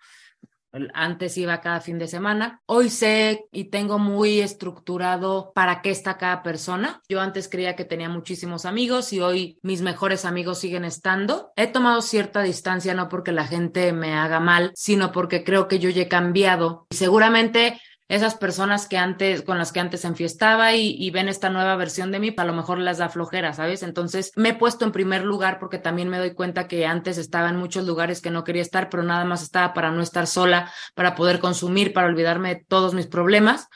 [0.94, 2.62] Antes iba cada fin de semana.
[2.64, 7.02] Hoy sé y tengo muy estructurado para qué está cada persona.
[7.06, 11.52] Yo antes creía que tenía muchísimos amigos y hoy mis mejores amigos siguen estando.
[11.54, 15.78] He tomado cierta distancia no porque la gente me haga mal, sino porque creo que
[15.78, 16.86] yo ya he cambiado.
[16.88, 21.48] Y seguramente esas personas que antes, con las que antes enfiestaba y, y, ven esta
[21.48, 23.82] nueva versión de mí, a lo mejor las da flojera, ¿sabes?
[23.82, 27.48] Entonces me he puesto en primer lugar porque también me doy cuenta que antes estaba
[27.48, 30.70] en muchos lugares que no quería estar, pero nada más estaba para no estar sola,
[30.94, 33.68] para poder consumir, para olvidarme de todos mis problemas.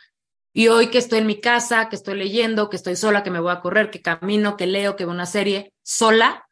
[0.53, 3.41] Y hoy que estoy en mi casa, que estoy leyendo, que estoy sola, que me
[3.41, 6.49] voy a correr, que camino, que leo, que veo una serie sola,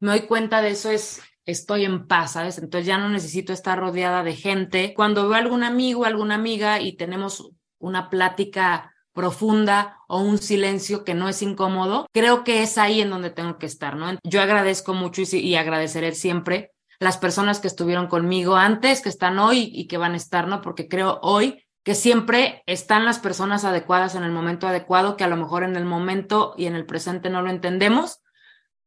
[0.00, 2.58] me doy cuenta de eso es estoy en paz, ¿sabes?
[2.58, 4.94] Entonces ya no necesito estar rodeada de gente.
[4.94, 11.04] Cuando veo a algún amigo, alguna amiga y tenemos una plática profunda o un silencio
[11.04, 14.18] que no es incómodo, creo que es ahí en donde tengo que estar, ¿no?
[14.24, 19.38] Yo agradezco mucho y, y agradeceré siempre las personas que estuvieron conmigo antes, que están
[19.38, 20.60] hoy y que van a estar, ¿no?
[20.60, 25.28] Porque creo hoy que siempre están las personas adecuadas en el momento adecuado, que a
[25.28, 28.22] lo mejor en el momento y en el presente no lo entendemos,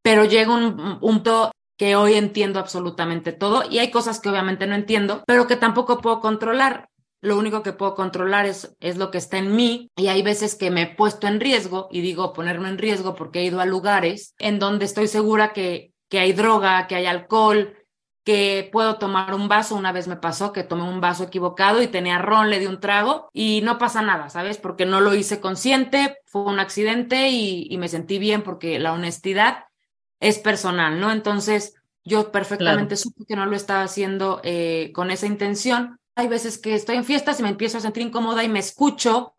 [0.02, 4.76] pero llega un punto que hoy entiendo absolutamente todo y hay cosas que obviamente no
[4.76, 6.90] entiendo, pero que tampoco puedo controlar.
[7.22, 10.56] Lo único que puedo controlar es, es lo que está en mí y hay veces
[10.56, 13.66] que me he puesto en riesgo y digo ponerme en riesgo porque he ido a
[13.66, 17.76] lugares en donde estoy segura que, que hay droga, que hay alcohol,
[18.24, 19.76] que puedo tomar un vaso.
[19.76, 22.80] Una vez me pasó que tomé un vaso equivocado y tenía ron, le di un
[22.80, 24.58] trago y no pasa nada, ¿sabes?
[24.58, 28.94] Porque no lo hice consciente, fue un accidente y, y me sentí bien porque la
[28.94, 29.67] honestidad
[30.20, 31.12] es personal, ¿no?
[31.12, 36.00] Entonces, yo perfectamente supe que no lo estaba haciendo eh, con esa intención.
[36.16, 39.34] Hay veces que estoy en fiestas y me empiezo a sentir incómoda y me escucho.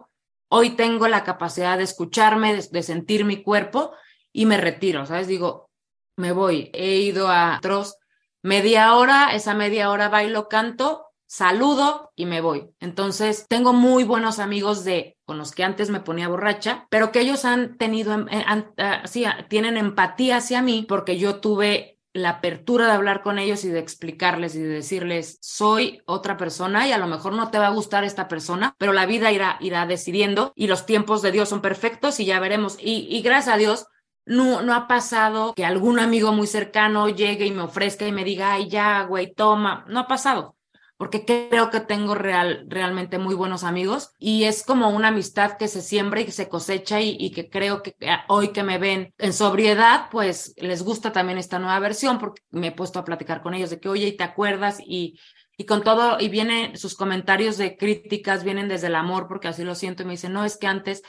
[0.48, 3.92] Hoy tengo la capacidad de escucharme, de, sentir mi cuerpo
[4.32, 5.26] y me retiro, ¿sabes?
[5.26, 5.70] Digo,
[6.16, 6.70] me voy.
[6.72, 7.96] He ido a otros
[8.42, 12.70] media hora, esa media hora bailo, canto, saludo y me voy.
[12.80, 17.20] Entonces, tengo muy buenos amigos de con los que antes me ponía borracha, pero que
[17.20, 18.44] ellos han tenido, em, eh,
[18.78, 23.38] ah, sí, ah, tienen empatía hacia mí porque yo tuve la apertura de hablar con
[23.38, 27.50] ellos y de explicarles y de decirles, soy otra persona y a lo mejor no
[27.50, 31.20] te va a gustar esta persona, pero la vida irá, irá decidiendo y los tiempos
[31.20, 32.78] de Dios son perfectos y ya veremos.
[32.80, 33.86] Y, y gracias a Dios,
[34.24, 38.24] no, no ha pasado que algún amigo muy cercano llegue y me ofrezca y me
[38.24, 39.84] diga, ay, ya, güey, toma.
[39.88, 40.57] No ha pasado
[40.98, 45.68] porque creo que tengo real, realmente muy buenos amigos y es como una amistad que
[45.68, 47.94] se siembra y que se cosecha y, que creo que
[48.26, 52.68] hoy que me ven en sobriedad, pues les gusta también esta nueva versión porque me
[52.68, 54.80] he puesto a platicar con ellos de que, oye, ¿y te acuerdas?
[54.84, 55.20] Y,
[55.56, 59.62] y con todo, y vienen sus comentarios de críticas, vienen desde el amor porque así
[59.62, 61.04] lo siento y me dicen, no, es que antes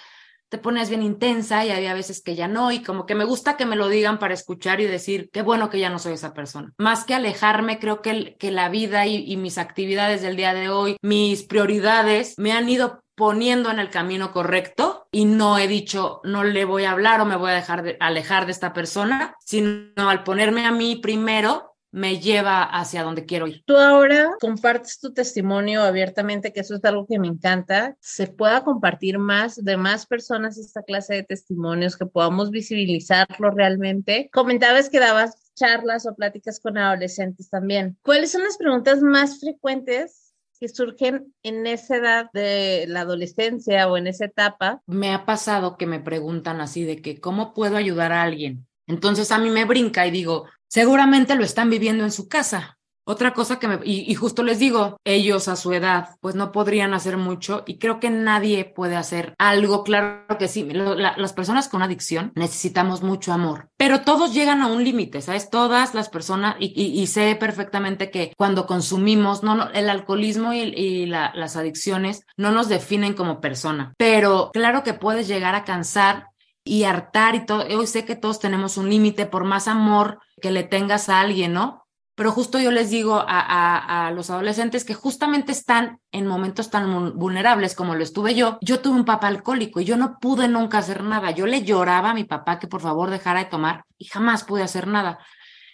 [0.50, 3.56] te pones bien intensa y había veces que ya no, y como que me gusta
[3.56, 6.34] que me lo digan para escuchar y decir, qué bueno que ya no soy esa
[6.34, 6.74] persona.
[6.78, 10.98] Más que alejarme, creo que, que la vida y, mis actividades del día de hoy,
[11.02, 16.46] mis prioridades, me han ido poniendo en el camino correcto y no he dicho no
[16.46, 20.10] le voy a hablar o me voy a dejar de alejar de esta persona, sino
[20.10, 23.64] al ponerme a mí primero, me lleva hacia donde quiero ir.
[23.66, 27.96] Tú ahora compartes tu testimonio abiertamente, que eso es algo que me encanta.
[28.00, 34.30] Se pueda compartir más de más personas esta clase de testimonios, que podamos visibilizarlo realmente.
[34.32, 37.98] Comentabas que dabas charlas o pláticas con adolescentes también.
[38.02, 43.98] ¿Cuáles son las preguntas más frecuentes que surgen en esa edad de la adolescencia o
[43.98, 44.82] en esa etapa?
[44.86, 48.68] Me ha pasado que me preguntan así de que, ¿cómo puedo ayudar a alguien?
[48.88, 52.80] Entonces a mí me brinca y digo, seguramente lo están viviendo en su casa.
[53.10, 56.94] Otra cosa que me, y, justo les digo, ellos a su edad, pues no podrían
[56.94, 59.84] hacer mucho y creo que nadie puede hacer algo.
[59.84, 64.84] Claro que sí, las personas con adicción necesitamos mucho amor, pero todos llegan a un
[64.84, 65.50] límite, ¿sabes?
[65.50, 72.28] Todas las personas, y, sé perfectamente que cuando consumimos, no, el alcoholismo y, las adicciones
[72.38, 76.28] no nos definen como persona, pero claro que puedes llegar a cansar
[76.64, 77.66] y hartar y todo.
[77.76, 81.54] Hoy sé que todos tenemos un límite por más amor que le tengas a alguien,
[81.54, 81.86] ¿no?
[82.16, 87.18] Pero justo yo les digo a, a, los adolescentes que justamente están en momentos tan
[87.18, 88.58] vulnerables como lo estuve yo.
[88.60, 91.32] Yo tuve un papá alcohólico y yo no pude nunca hacer nada.
[91.32, 94.64] Yo le lloraba a mi papá que por favor dejara de tomar y jamás pude
[94.64, 95.20] hacer nada.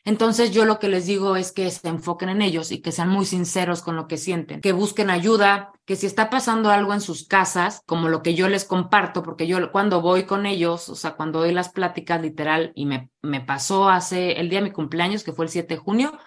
[0.05, 3.09] Entonces yo lo que les digo es que se enfoquen en ellos y que sean
[3.09, 7.01] muy sinceros con lo que sienten, que busquen ayuda, que si está pasando algo en
[7.01, 10.95] sus casas, como lo que yo les comparto, porque yo cuando voy con ellos, o
[10.95, 14.71] sea, cuando doy las pláticas literal, y me, me pasó hace el día de mi
[14.71, 16.19] cumpleaños, que fue el 7 de junio,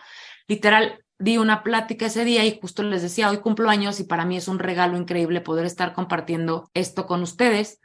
[0.48, 4.24] literal, di una plática ese día y justo les decía, hoy cumplo años y para
[4.24, 7.80] mí es un regalo increíble poder estar compartiendo esto con ustedes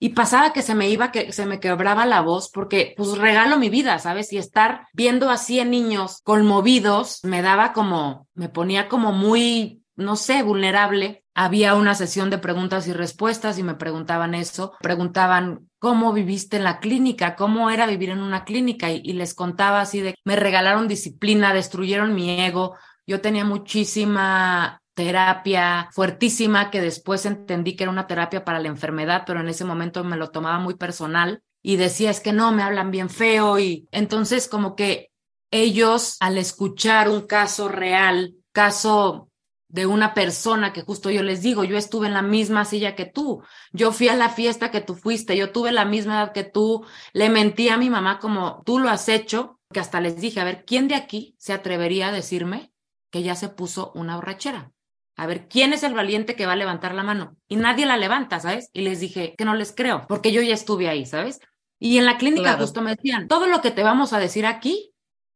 [0.00, 3.58] y pasaba que se me iba, que se me quebraba la voz porque pues regalo
[3.58, 4.32] mi vida, ¿sabes?
[4.32, 10.16] Y estar viendo así en niños conmovidos me daba como, me ponía como muy, no
[10.16, 11.24] sé, vulnerable.
[11.34, 16.64] Había una sesión de preguntas y respuestas y me preguntaban eso, preguntaban cómo viviste en
[16.64, 20.36] la clínica, cómo era vivir en una clínica y, y les contaba así de, me
[20.36, 27.92] regalaron disciplina, destruyeron mi ego, yo tenía muchísima terapia fuertísima que después entendí que era
[27.92, 31.76] una terapia para la enfermedad, pero en ese momento me lo tomaba muy personal y
[31.76, 35.12] decía, es que no, me hablan bien feo y entonces como que
[35.52, 39.30] ellos al escuchar un caso real, caso
[39.68, 43.06] de una persona que justo yo les digo, yo estuve en la misma silla que
[43.06, 46.42] tú, yo fui a la fiesta que tú fuiste, yo tuve la misma edad que
[46.42, 50.40] tú, le mentí a mi mamá como tú lo has hecho, que hasta les dije,
[50.40, 52.72] a ver, ¿quién de aquí se atrevería a decirme
[53.12, 54.72] que ya se puso una borrachera?
[55.18, 57.36] A ver, ¿quién es el valiente que va a levantar la mano?
[57.48, 58.70] Y nadie la levanta, ¿sabes?
[58.72, 61.40] Y les dije que no les creo, porque yo ya estuve ahí, ¿sabes?
[61.80, 64.92] Y en la clínica justo me decían, todo lo que te vamos a decir aquí,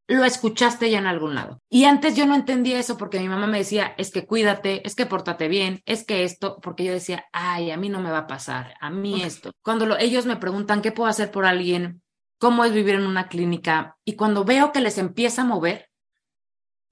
[0.07, 1.61] lo escuchaste ya en algún lado.
[1.69, 4.95] Y antes yo no entendía eso porque mi mamá me decía, es que cuídate, es
[4.95, 8.19] que pórtate bien, es que esto, porque yo decía, ay, a mí no me va
[8.19, 9.51] a pasar, a mí esto.
[9.63, 12.03] Cuando ellos me preguntan qué puedo hacer por alguien,
[12.39, 15.89] cómo es vivir en una clínica, y cuando veo que les empieza a mover,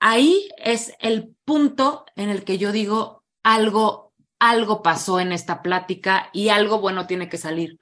[0.01, 6.31] ahí es el punto en el que yo digo algo, algo pasó en esta plática
[6.33, 7.79] y algo bueno tiene que salir.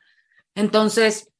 [0.55, 1.31] Entonces,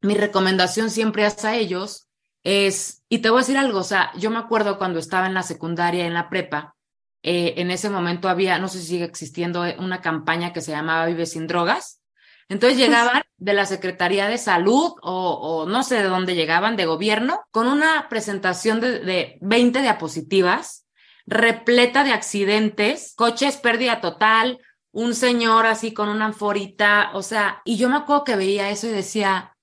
[0.00, 2.08] mi recomendación siempre hacia ellos
[2.42, 5.34] es, y te voy a decir algo, o sea, yo me acuerdo cuando estaba en
[5.34, 6.74] la secundaria, en la prepa,
[7.22, 11.06] eh, en ese momento había, no sé si sigue existiendo, una campaña que se llamaba
[11.06, 12.00] Vive sin drogas,
[12.48, 17.40] entonces llegaban de la Secretaría de Salud o, no sé de dónde llegaban, de gobierno,
[17.50, 20.86] con una presentación de, de 20 diapositivas
[21.26, 24.60] repleta de accidentes, coches pérdida total,
[24.92, 28.86] un señor así con una anforita, o sea, y yo me acuerdo que veía eso
[28.86, 29.55] y decía,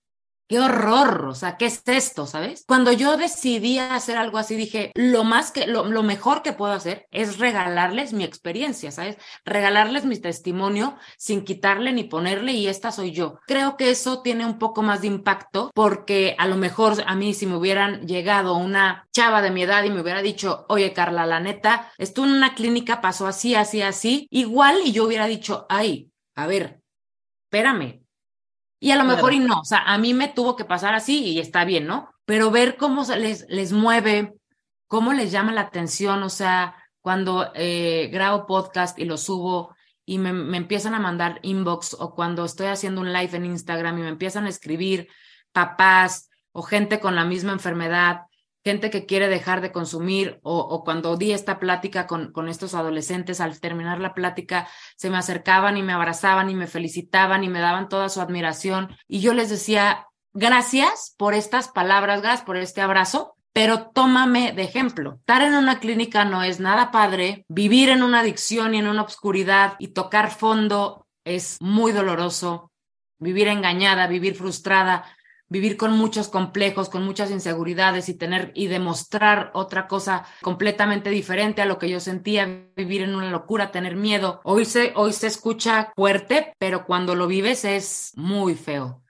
[0.47, 2.63] qué horror, o sea, ¿qué es esto, sabes?
[2.67, 6.73] Cuando yo decidí hacer algo así, dije, lo más que, lo, lo, mejor que puedo
[6.73, 9.17] hacer es regalarles mi experiencia, ¿sabes?
[9.45, 13.39] Regalarles mi testimonio sin quitarle ni ponerle y esta soy yo.
[13.47, 17.33] Creo que eso tiene un poco más de impacto porque a lo mejor a mí
[17.33, 21.25] si me hubieran llegado una chava de mi edad y me hubiera dicho, oye Carla,
[21.25, 25.65] la neta, estuve en una clínica, pasó así, así, así, igual y yo hubiera dicho,
[25.69, 26.81] ay, a ver,
[27.45, 28.02] espérame,
[28.83, 31.23] y a lo mejor y no, o sea, a mí me tuvo que pasar así
[31.23, 32.09] y está bien, ¿no?
[32.25, 34.33] Pero ver cómo les, les mueve,
[34.87, 39.73] cómo les llama la atención, o sea, cuando eh, grabo podcast y lo subo
[40.05, 43.99] y me, me, empiezan a mandar inbox o cuando estoy haciendo un live en Instagram
[43.99, 45.07] y me empiezan a escribir
[45.53, 48.23] papás o gente con la misma enfermedad
[48.63, 53.41] gente que quiere dejar de consumir o, cuando di esta plática con, con, estos adolescentes,
[53.41, 57.59] al terminar la plática se me acercaban y me abrazaban y me felicitaban y me
[57.59, 62.81] daban toda su admiración y yo les decía, gracias por estas palabras, gracias por este
[62.81, 65.17] abrazo, pero tómame de ejemplo.
[65.19, 69.03] Estar en una clínica no es nada padre, vivir en una adicción y en una
[69.03, 72.71] obscuridad y tocar fondo es muy doloroso,
[73.19, 75.05] vivir engañada, vivir frustrada,
[75.49, 81.61] vivir con muchos complejos, con muchas inseguridades y tener y demostrar otra cosa completamente diferente
[81.61, 84.41] a lo que yo sentía, vivir en una locura, tener miedo.
[84.43, 89.03] Hoy se, hoy se escucha fuerte, pero cuando lo vives es muy feo.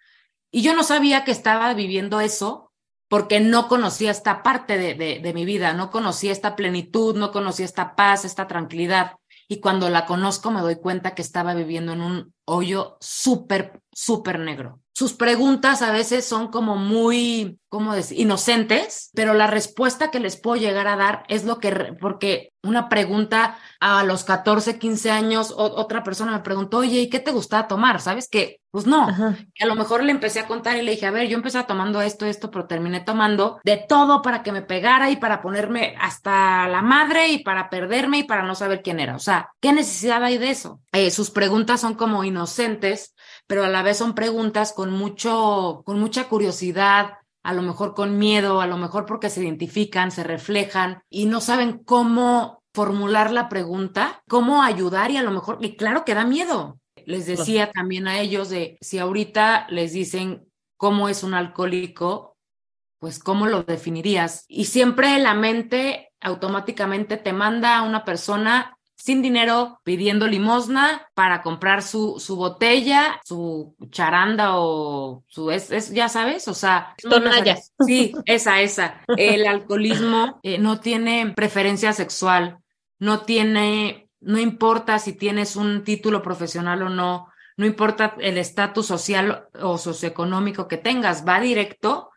[0.52, 2.72] Y yo no sabía que estaba viviendo eso
[3.08, 7.32] porque no conocía esta parte de, de, de mi vida, no conocía esta plenitud, no
[7.32, 9.14] conocía esta paz, esta tranquilidad.
[9.48, 14.40] Y cuando la conozco me doy cuenta que estaba viviendo en un hoyo súper, súper
[14.40, 18.20] negro sus preguntas a veces son como muy, ¿cómo decir?
[18.20, 22.90] Inocentes, pero la respuesta que les puedo llegar a dar es lo que, porque una
[22.90, 27.68] pregunta a los 14, 15 años, otra persona me preguntó, oye, ¿y qué te gustaba
[27.68, 28.02] tomar?
[28.02, 31.12] ¿Sabes que Pues no, a lo mejor le empecé a contar y le dije, a
[31.12, 35.10] ver, yo empecé tomando esto, esto, pero terminé tomando de todo para que me pegara
[35.10, 39.16] y para ponerme hasta la madre y para perderme y para no saber quién era.
[39.16, 40.80] O sea, ¿qué necesidad hay de eso?
[40.92, 43.13] Eh, sus preguntas son como inocentes,
[43.48, 48.18] pero a la vez son preguntas con mucho, con mucha curiosidad, a lo mejor con
[48.18, 53.50] miedo, a lo mejor porque se identifican, se reflejan y no saben cómo formular la
[53.50, 56.80] pregunta, cómo ayudar y a lo mejor, y claro que da miedo.
[57.06, 62.38] Les decía también a ellos de si ahorita les dicen cómo es un alcohólico,
[63.00, 64.46] pues ¿cómo lo definirías?
[64.48, 68.73] Y siempre la mente automáticamente te manda a una persona
[69.04, 76.08] sin dinero pidiendo limosna para comprar su, su botella, su charanda o su, es, ya
[76.08, 77.58] sabes, o sea, Tonalla.
[77.86, 79.02] Sí, esa, esa.
[79.18, 82.60] El alcoholismo eh, no tiene preferencia sexual,
[82.98, 87.28] no tiene, no importa si tienes un título profesional o no,
[87.58, 92.10] no importa el estatus social o socioeconómico que tengas, va directo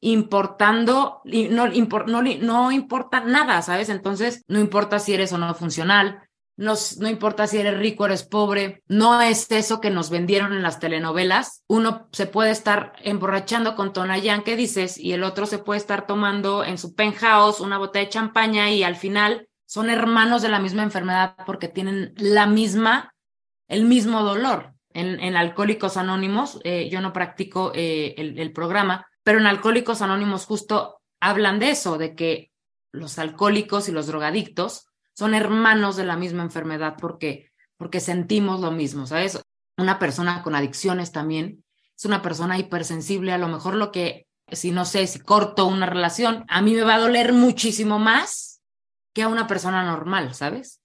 [0.00, 3.88] importando, no, no, no importa nada, ¿sabes?
[3.90, 6.28] Entonces, no importa si eres o no funcional,
[6.62, 10.52] no, no, importa si eres rico o eres pobre, no es eso que nos vendieron
[10.52, 11.64] en las telenovelas.
[11.68, 14.96] Uno se puede estar emborrachando con Tonayán, ¿qué dices?
[14.98, 18.82] Y el otro se puede estar tomando en su penthouse una botella de champaña y
[18.82, 23.12] al final son hermanos de la misma enfermedad porque tienen la misma,
[23.68, 24.72] el mismo dolor.
[24.94, 30.44] En, en Alcohólicos Anónimos, eh, yo no practico eh, el programa, pero en Alcohólicos Anónimos
[30.44, 32.52] justo hablan de eso, de que
[32.92, 38.70] los alcohólicos y los drogadictos son hermanos de la misma enfermedad porque, porque sentimos lo
[38.70, 39.40] mismo, ¿sabes?
[39.76, 41.64] Una persona con adicciones también
[41.96, 45.86] es una persona hipersensible, a lo mejor lo que, si no sé, si corto una
[45.86, 48.60] relación, a mí me va a doler muchísimo más
[49.12, 50.80] que a una persona normal, ¿sabes?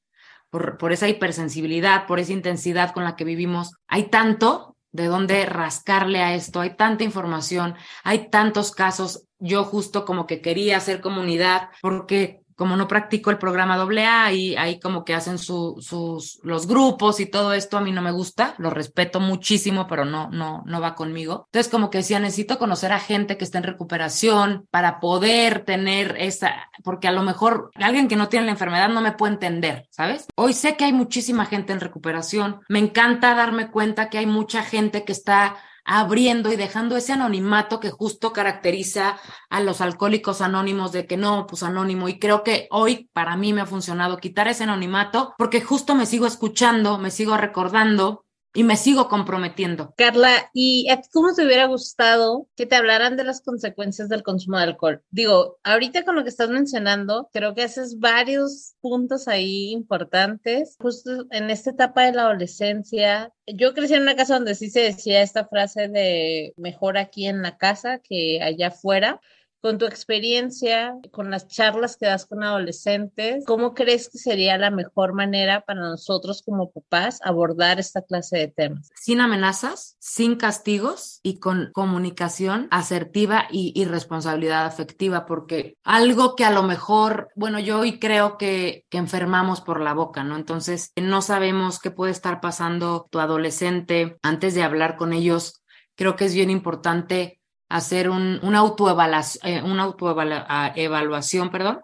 [0.50, 3.74] Por, por esa hipersensibilidad, por esa intensidad con la que vivimos.
[3.88, 9.26] Hay tanto de dónde rascarle a esto, hay tanta información, hay tantos casos.
[9.40, 14.56] Yo justo como que quería hacer comunidad porque como no practico el programa AA y
[14.56, 18.12] ahí como que hacen su, sus los grupos y todo esto a mí no me
[18.12, 21.46] gusta, lo respeto muchísimo, pero no no no va conmigo.
[21.48, 26.16] Entonces como que decía, necesito conocer a gente que está en recuperación para poder tener
[26.18, 29.88] esa porque a lo mejor alguien que no tiene la enfermedad no me puede entender,
[29.92, 30.28] ¿sabes?
[30.36, 32.62] Hoy sé que hay muchísima gente en recuperación.
[32.70, 35.58] Me encanta darme cuenta que hay mucha gente que está
[35.88, 39.18] abriendo y dejando ese anonimato que justo caracteriza
[39.50, 42.10] a los alcohólicos anónimos de que no, pues anónimo.
[42.10, 46.06] Y creo que hoy para mí me ha funcionado quitar ese anonimato porque justo me
[46.06, 49.94] sigo escuchando, me sigo recordando y me sigo comprometiendo.
[49.98, 54.64] Carla, ¿y cómo te hubiera gustado que te hablaran de las consecuencias del consumo de
[54.64, 55.04] alcohol?
[55.12, 60.76] Digo, ahorita con lo que estás mencionando, creo que haces varios puntos ahí importantes.
[60.80, 64.82] Justo en esta etapa de la adolescencia, yo crecí en una casa donde sí se
[64.82, 69.22] decía esta frase de mejor aquí en la casa que allá afuera
[69.62, 74.72] con tu experiencia, con las charlas que das con adolescentes, ¿cómo crees que sería la
[74.72, 78.90] mejor manera para nosotros como papás abordar esta clase de temas?
[78.96, 86.52] Sin amenazas, sin castigos y con comunicación asertiva y, responsabilidad afectiva, porque algo que a
[86.52, 90.36] lo mejor, bueno, yo hoy creo que, que enfermamos por la boca, ¿no?
[90.36, 95.64] Entonces, no sabemos qué puede estar pasando tu adolescente antes de hablar con ellos.
[95.96, 97.37] Creo que es bien importante
[97.70, 101.82] hacer un, una autoevaluación, eh, perdón,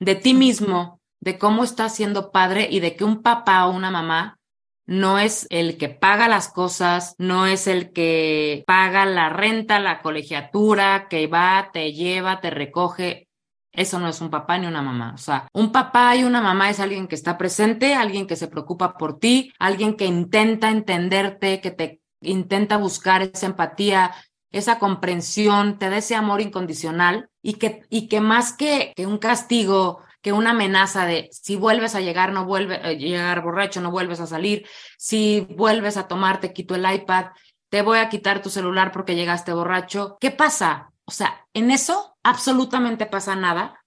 [0.00, 3.90] de ti mismo, de cómo estás siendo padre y de que un papá o una
[3.90, 4.38] mamá
[4.84, 10.02] no es el que paga las cosas, no es el que paga la renta, la
[10.02, 13.28] colegiatura, que va, te lleva, te recoge.
[13.70, 15.12] Eso no es un papá ni una mamá.
[15.14, 18.48] O sea, un papá y una mamá es alguien que está presente, alguien que se
[18.48, 24.12] preocupa por ti, alguien que intenta entenderte, que te intenta buscar esa empatía,
[24.52, 29.18] esa comprensión, te da ese amor incondicional y que, y que más que, que un
[29.18, 33.80] castigo, que una amenaza de si vuelves a llegar, no vuelve a eh, llegar borracho,
[33.80, 34.66] no vuelves a salir,
[34.98, 37.26] si vuelves a tomar, te quito el iPad,
[37.70, 40.18] te voy a quitar tu celular porque llegaste borracho.
[40.20, 40.92] ¿Qué pasa?
[41.04, 43.82] O sea, en eso absolutamente pasa nada,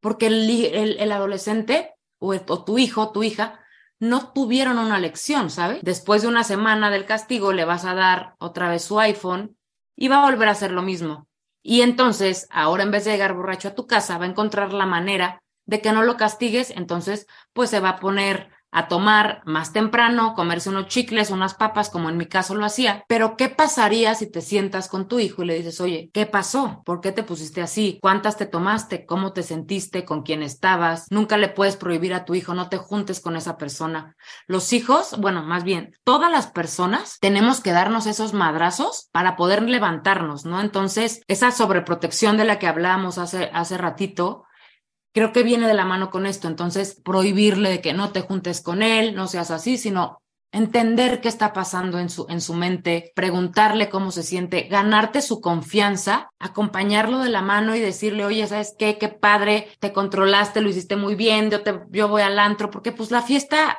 [0.00, 3.60] porque el, el, el adolescente o, o tu hijo, tu hija,
[4.00, 5.80] no tuvieron una lección, ¿sabes?
[5.82, 9.56] Después de una semana del castigo le vas a dar otra vez su iPhone
[9.98, 11.26] y va a volver a hacer lo mismo.
[11.60, 14.86] Y entonces, ahora en vez de llegar borracho a tu casa, va a encontrar la
[14.86, 19.72] manera de que no lo castigues, entonces, pues se va a poner a tomar más
[19.72, 23.04] temprano, comerse unos chicles, unas papas, como en mi caso lo hacía.
[23.08, 26.82] Pero, ¿qué pasaría si te sientas con tu hijo y le dices, oye, ¿qué pasó?
[26.84, 27.98] ¿Por qué te pusiste así?
[28.02, 29.06] ¿Cuántas te tomaste?
[29.06, 30.04] ¿Cómo te sentiste?
[30.04, 31.06] ¿Con quién estabas?
[31.10, 34.16] Nunca le puedes prohibir a tu hijo, no te juntes con esa persona.
[34.46, 39.62] Los hijos, bueno, más bien, todas las personas tenemos que darnos esos madrazos para poder
[39.62, 40.60] levantarnos, ¿no?
[40.60, 44.44] Entonces, esa sobreprotección de la que hablábamos hace, hace ratito,
[45.12, 46.48] creo que viene de la mano con esto.
[46.48, 51.28] Entonces, prohibirle de que no te juntes con él, no seas así, sino entender qué
[51.28, 57.18] está pasando en su, en su mente, preguntarle cómo se siente, ganarte su confianza, acompañarlo
[57.18, 58.96] de la mano y decirle, oye, ¿sabes qué?
[58.98, 62.92] Qué padre, te controlaste, lo hiciste muy bien, yo, te, yo voy al antro, porque
[62.92, 63.78] pues la fiesta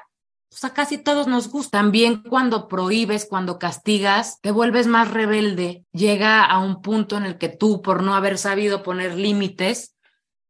[0.49, 1.77] pues a casi todos nos gusta.
[1.77, 7.37] También cuando prohíbes, cuando castigas, te vuelves más rebelde, llega a un punto en el
[7.37, 9.95] que tú, por no haber sabido poner límites,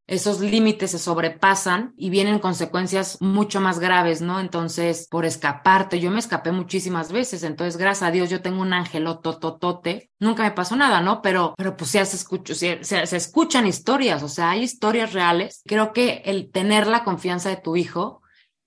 [0.09, 4.39] esos límites se sobrepasan y vienen consecuencias mucho más graves, ¿no?
[4.39, 8.73] Entonces, por escaparte, yo me escapé muchísimas veces, entonces, gracias a Dios, yo tengo un
[9.21, 11.21] tototote, nunca me pasó nada, ¿no?
[11.21, 15.61] Pero, pero pues ya se, escucha, se, se escuchan historias, o sea, hay historias reales.
[15.65, 18.21] Creo que el tener la confianza de tu hijo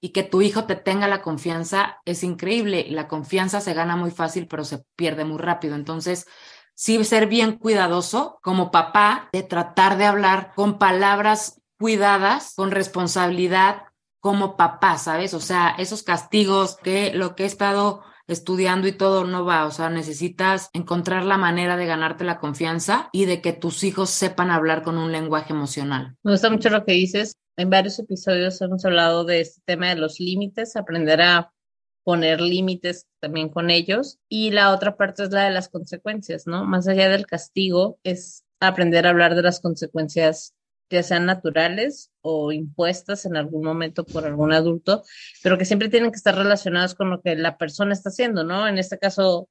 [0.04, 2.86] y que tu hijo te tenga la confianza es increíble.
[2.90, 5.76] La confianza se gana muy fácil, pero se pierde muy rápido.
[5.76, 6.26] Entonces,
[6.74, 13.84] sí ser bien cuidadoso como papá de tratar de hablar con palabras cuidadas, con responsabilidad
[14.20, 15.34] como papá, ¿sabes?
[15.34, 19.70] O sea, esos castigos que lo que he estado estudiando y todo no va, o
[19.70, 24.50] sea, necesitas encontrar la manera de ganarte la confianza y de que tus hijos sepan
[24.50, 26.16] hablar con un lenguaje emocional.
[26.22, 27.36] Me gusta mucho lo que dices.
[27.56, 31.52] En varios episodios hemos hablado de este tema de los límites, aprender a
[32.04, 34.18] poner límites también con ellos.
[34.28, 36.64] Y la otra parte es la de las consecuencias, ¿no?
[36.64, 40.54] Más allá del castigo, es aprender a hablar de las consecuencias
[40.92, 45.02] ya sean naturales o impuestas en algún momento por algún adulto,
[45.42, 48.68] pero que siempre tienen que estar relacionadas con lo que la persona está haciendo, ¿no?
[48.68, 49.48] En este caso,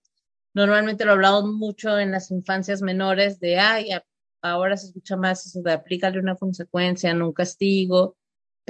[0.54, 3.90] normalmente lo hablamos mucho en las infancias menores de, ay,
[4.42, 8.18] ahora se escucha más eso de aplícale una consecuencia, no un castigo,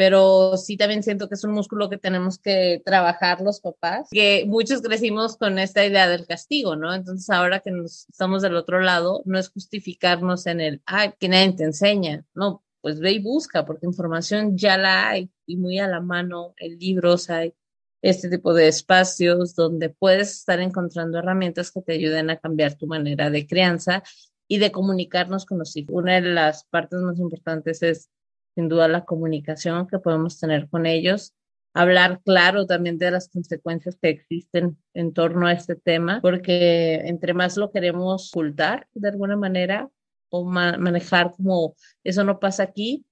[0.02, 4.45] pero sí también siento que es un músculo que tenemos que trabajar los papás, que
[4.47, 6.91] muchos crecimos con esta idea del castigo, ¿no?
[6.91, 11.30] Entonces ahora que nos, estamos del otro lado, no es justificarnos en el, ay, que
[11.30, 15.78] nadie te enseña, no, pues ve y busca, porque información ya la hay y muy
[15.78, 17.54] a la mano, en libros hay
[18.02, 22.88] este tipo de espacios donde puedes estar encontrando herramientas que te ayuden a cambiar tu
[22.88, 24.02] manera de crianza
[24.47, 25.93] y de comunicarnos con los hijos.
[25.93, 28.10] Una de las partes más importantes es
[28.56, 31.34] sin duda la comunicación que podemos tener con ellos,
[31.74, 37.34] hablar claro también de las consecuencias que existen en torno a este tema, porque entre
[37.34, 39.89] más lo queremos ocultar de alguna manera
[40.30, 43.06] o manejar como eso no pasa aquí,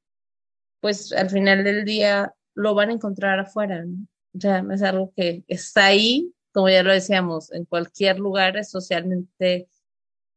[0.82, 3.84] pues al final del día lo van a encontrar afuera.
[3.86, 4.08] ¿no?
[4.36, 8.70] O sea, es algo que está ahí, como ya lo decíamos, en cualquier lugar es
[8.70, 9.68] socialmente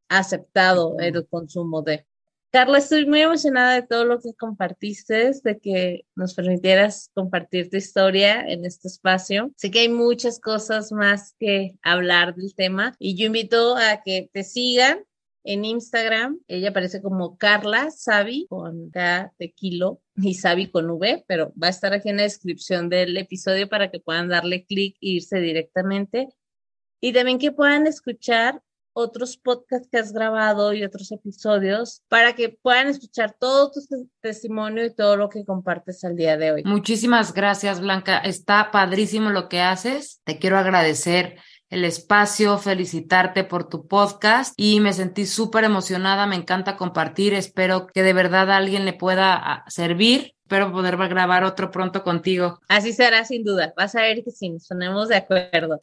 [0.09, 2.07] aceptado el consumo de.
[2.53, 7.79] Carla, estoy muy emocionada de todo lo que compartiste, de que nos permitieras compartir tu
[7.79, 9.51] historia en este espacio.
[9.57, 14.29] Sé que hay muchas cosas más que hablar del tema y yo invito a que
[14.35, 14.99] te sigan
[15.45, 16.41] en Instagram.
[16.47, 19.55] Ella aparece como Carla Sabi con K de
[20.17, 23.91] y Sabi con V, pero va a estar aquí en la descripción del episodio para
[23.91, 26.29] que puedan darle clic e irse directamente.
[27.01, 28.61] Y también que puedan escuchar
[28.93, 33.81] otros podcasts que has grabado y otros episodios para que puedan escuchar todo tu
[34.21, 36.63] testimonio y todo lo que compartes al día de hoy.
[36.65, 38.19] Muchísimas gracias, Blanca.
[38.19, 40.21] Está padrísimo lo que haces.
[40.25, 41.37] Te quiero agradecer
[41.73, 47.87] el espacio, felicitarte por tu podcast y me sentí súper emocionada, me encanta compartir, espero
[47.87, 50.35] que de verdad a alguien le pueda ah, servir.
[50.43, 52.61] Espero poder grabar otro pronto contigo.
[52.69, 53.73] Así será sin duda.
[53.75, 55.83] Vas a ver que sí, nos ponemos de acuerdo.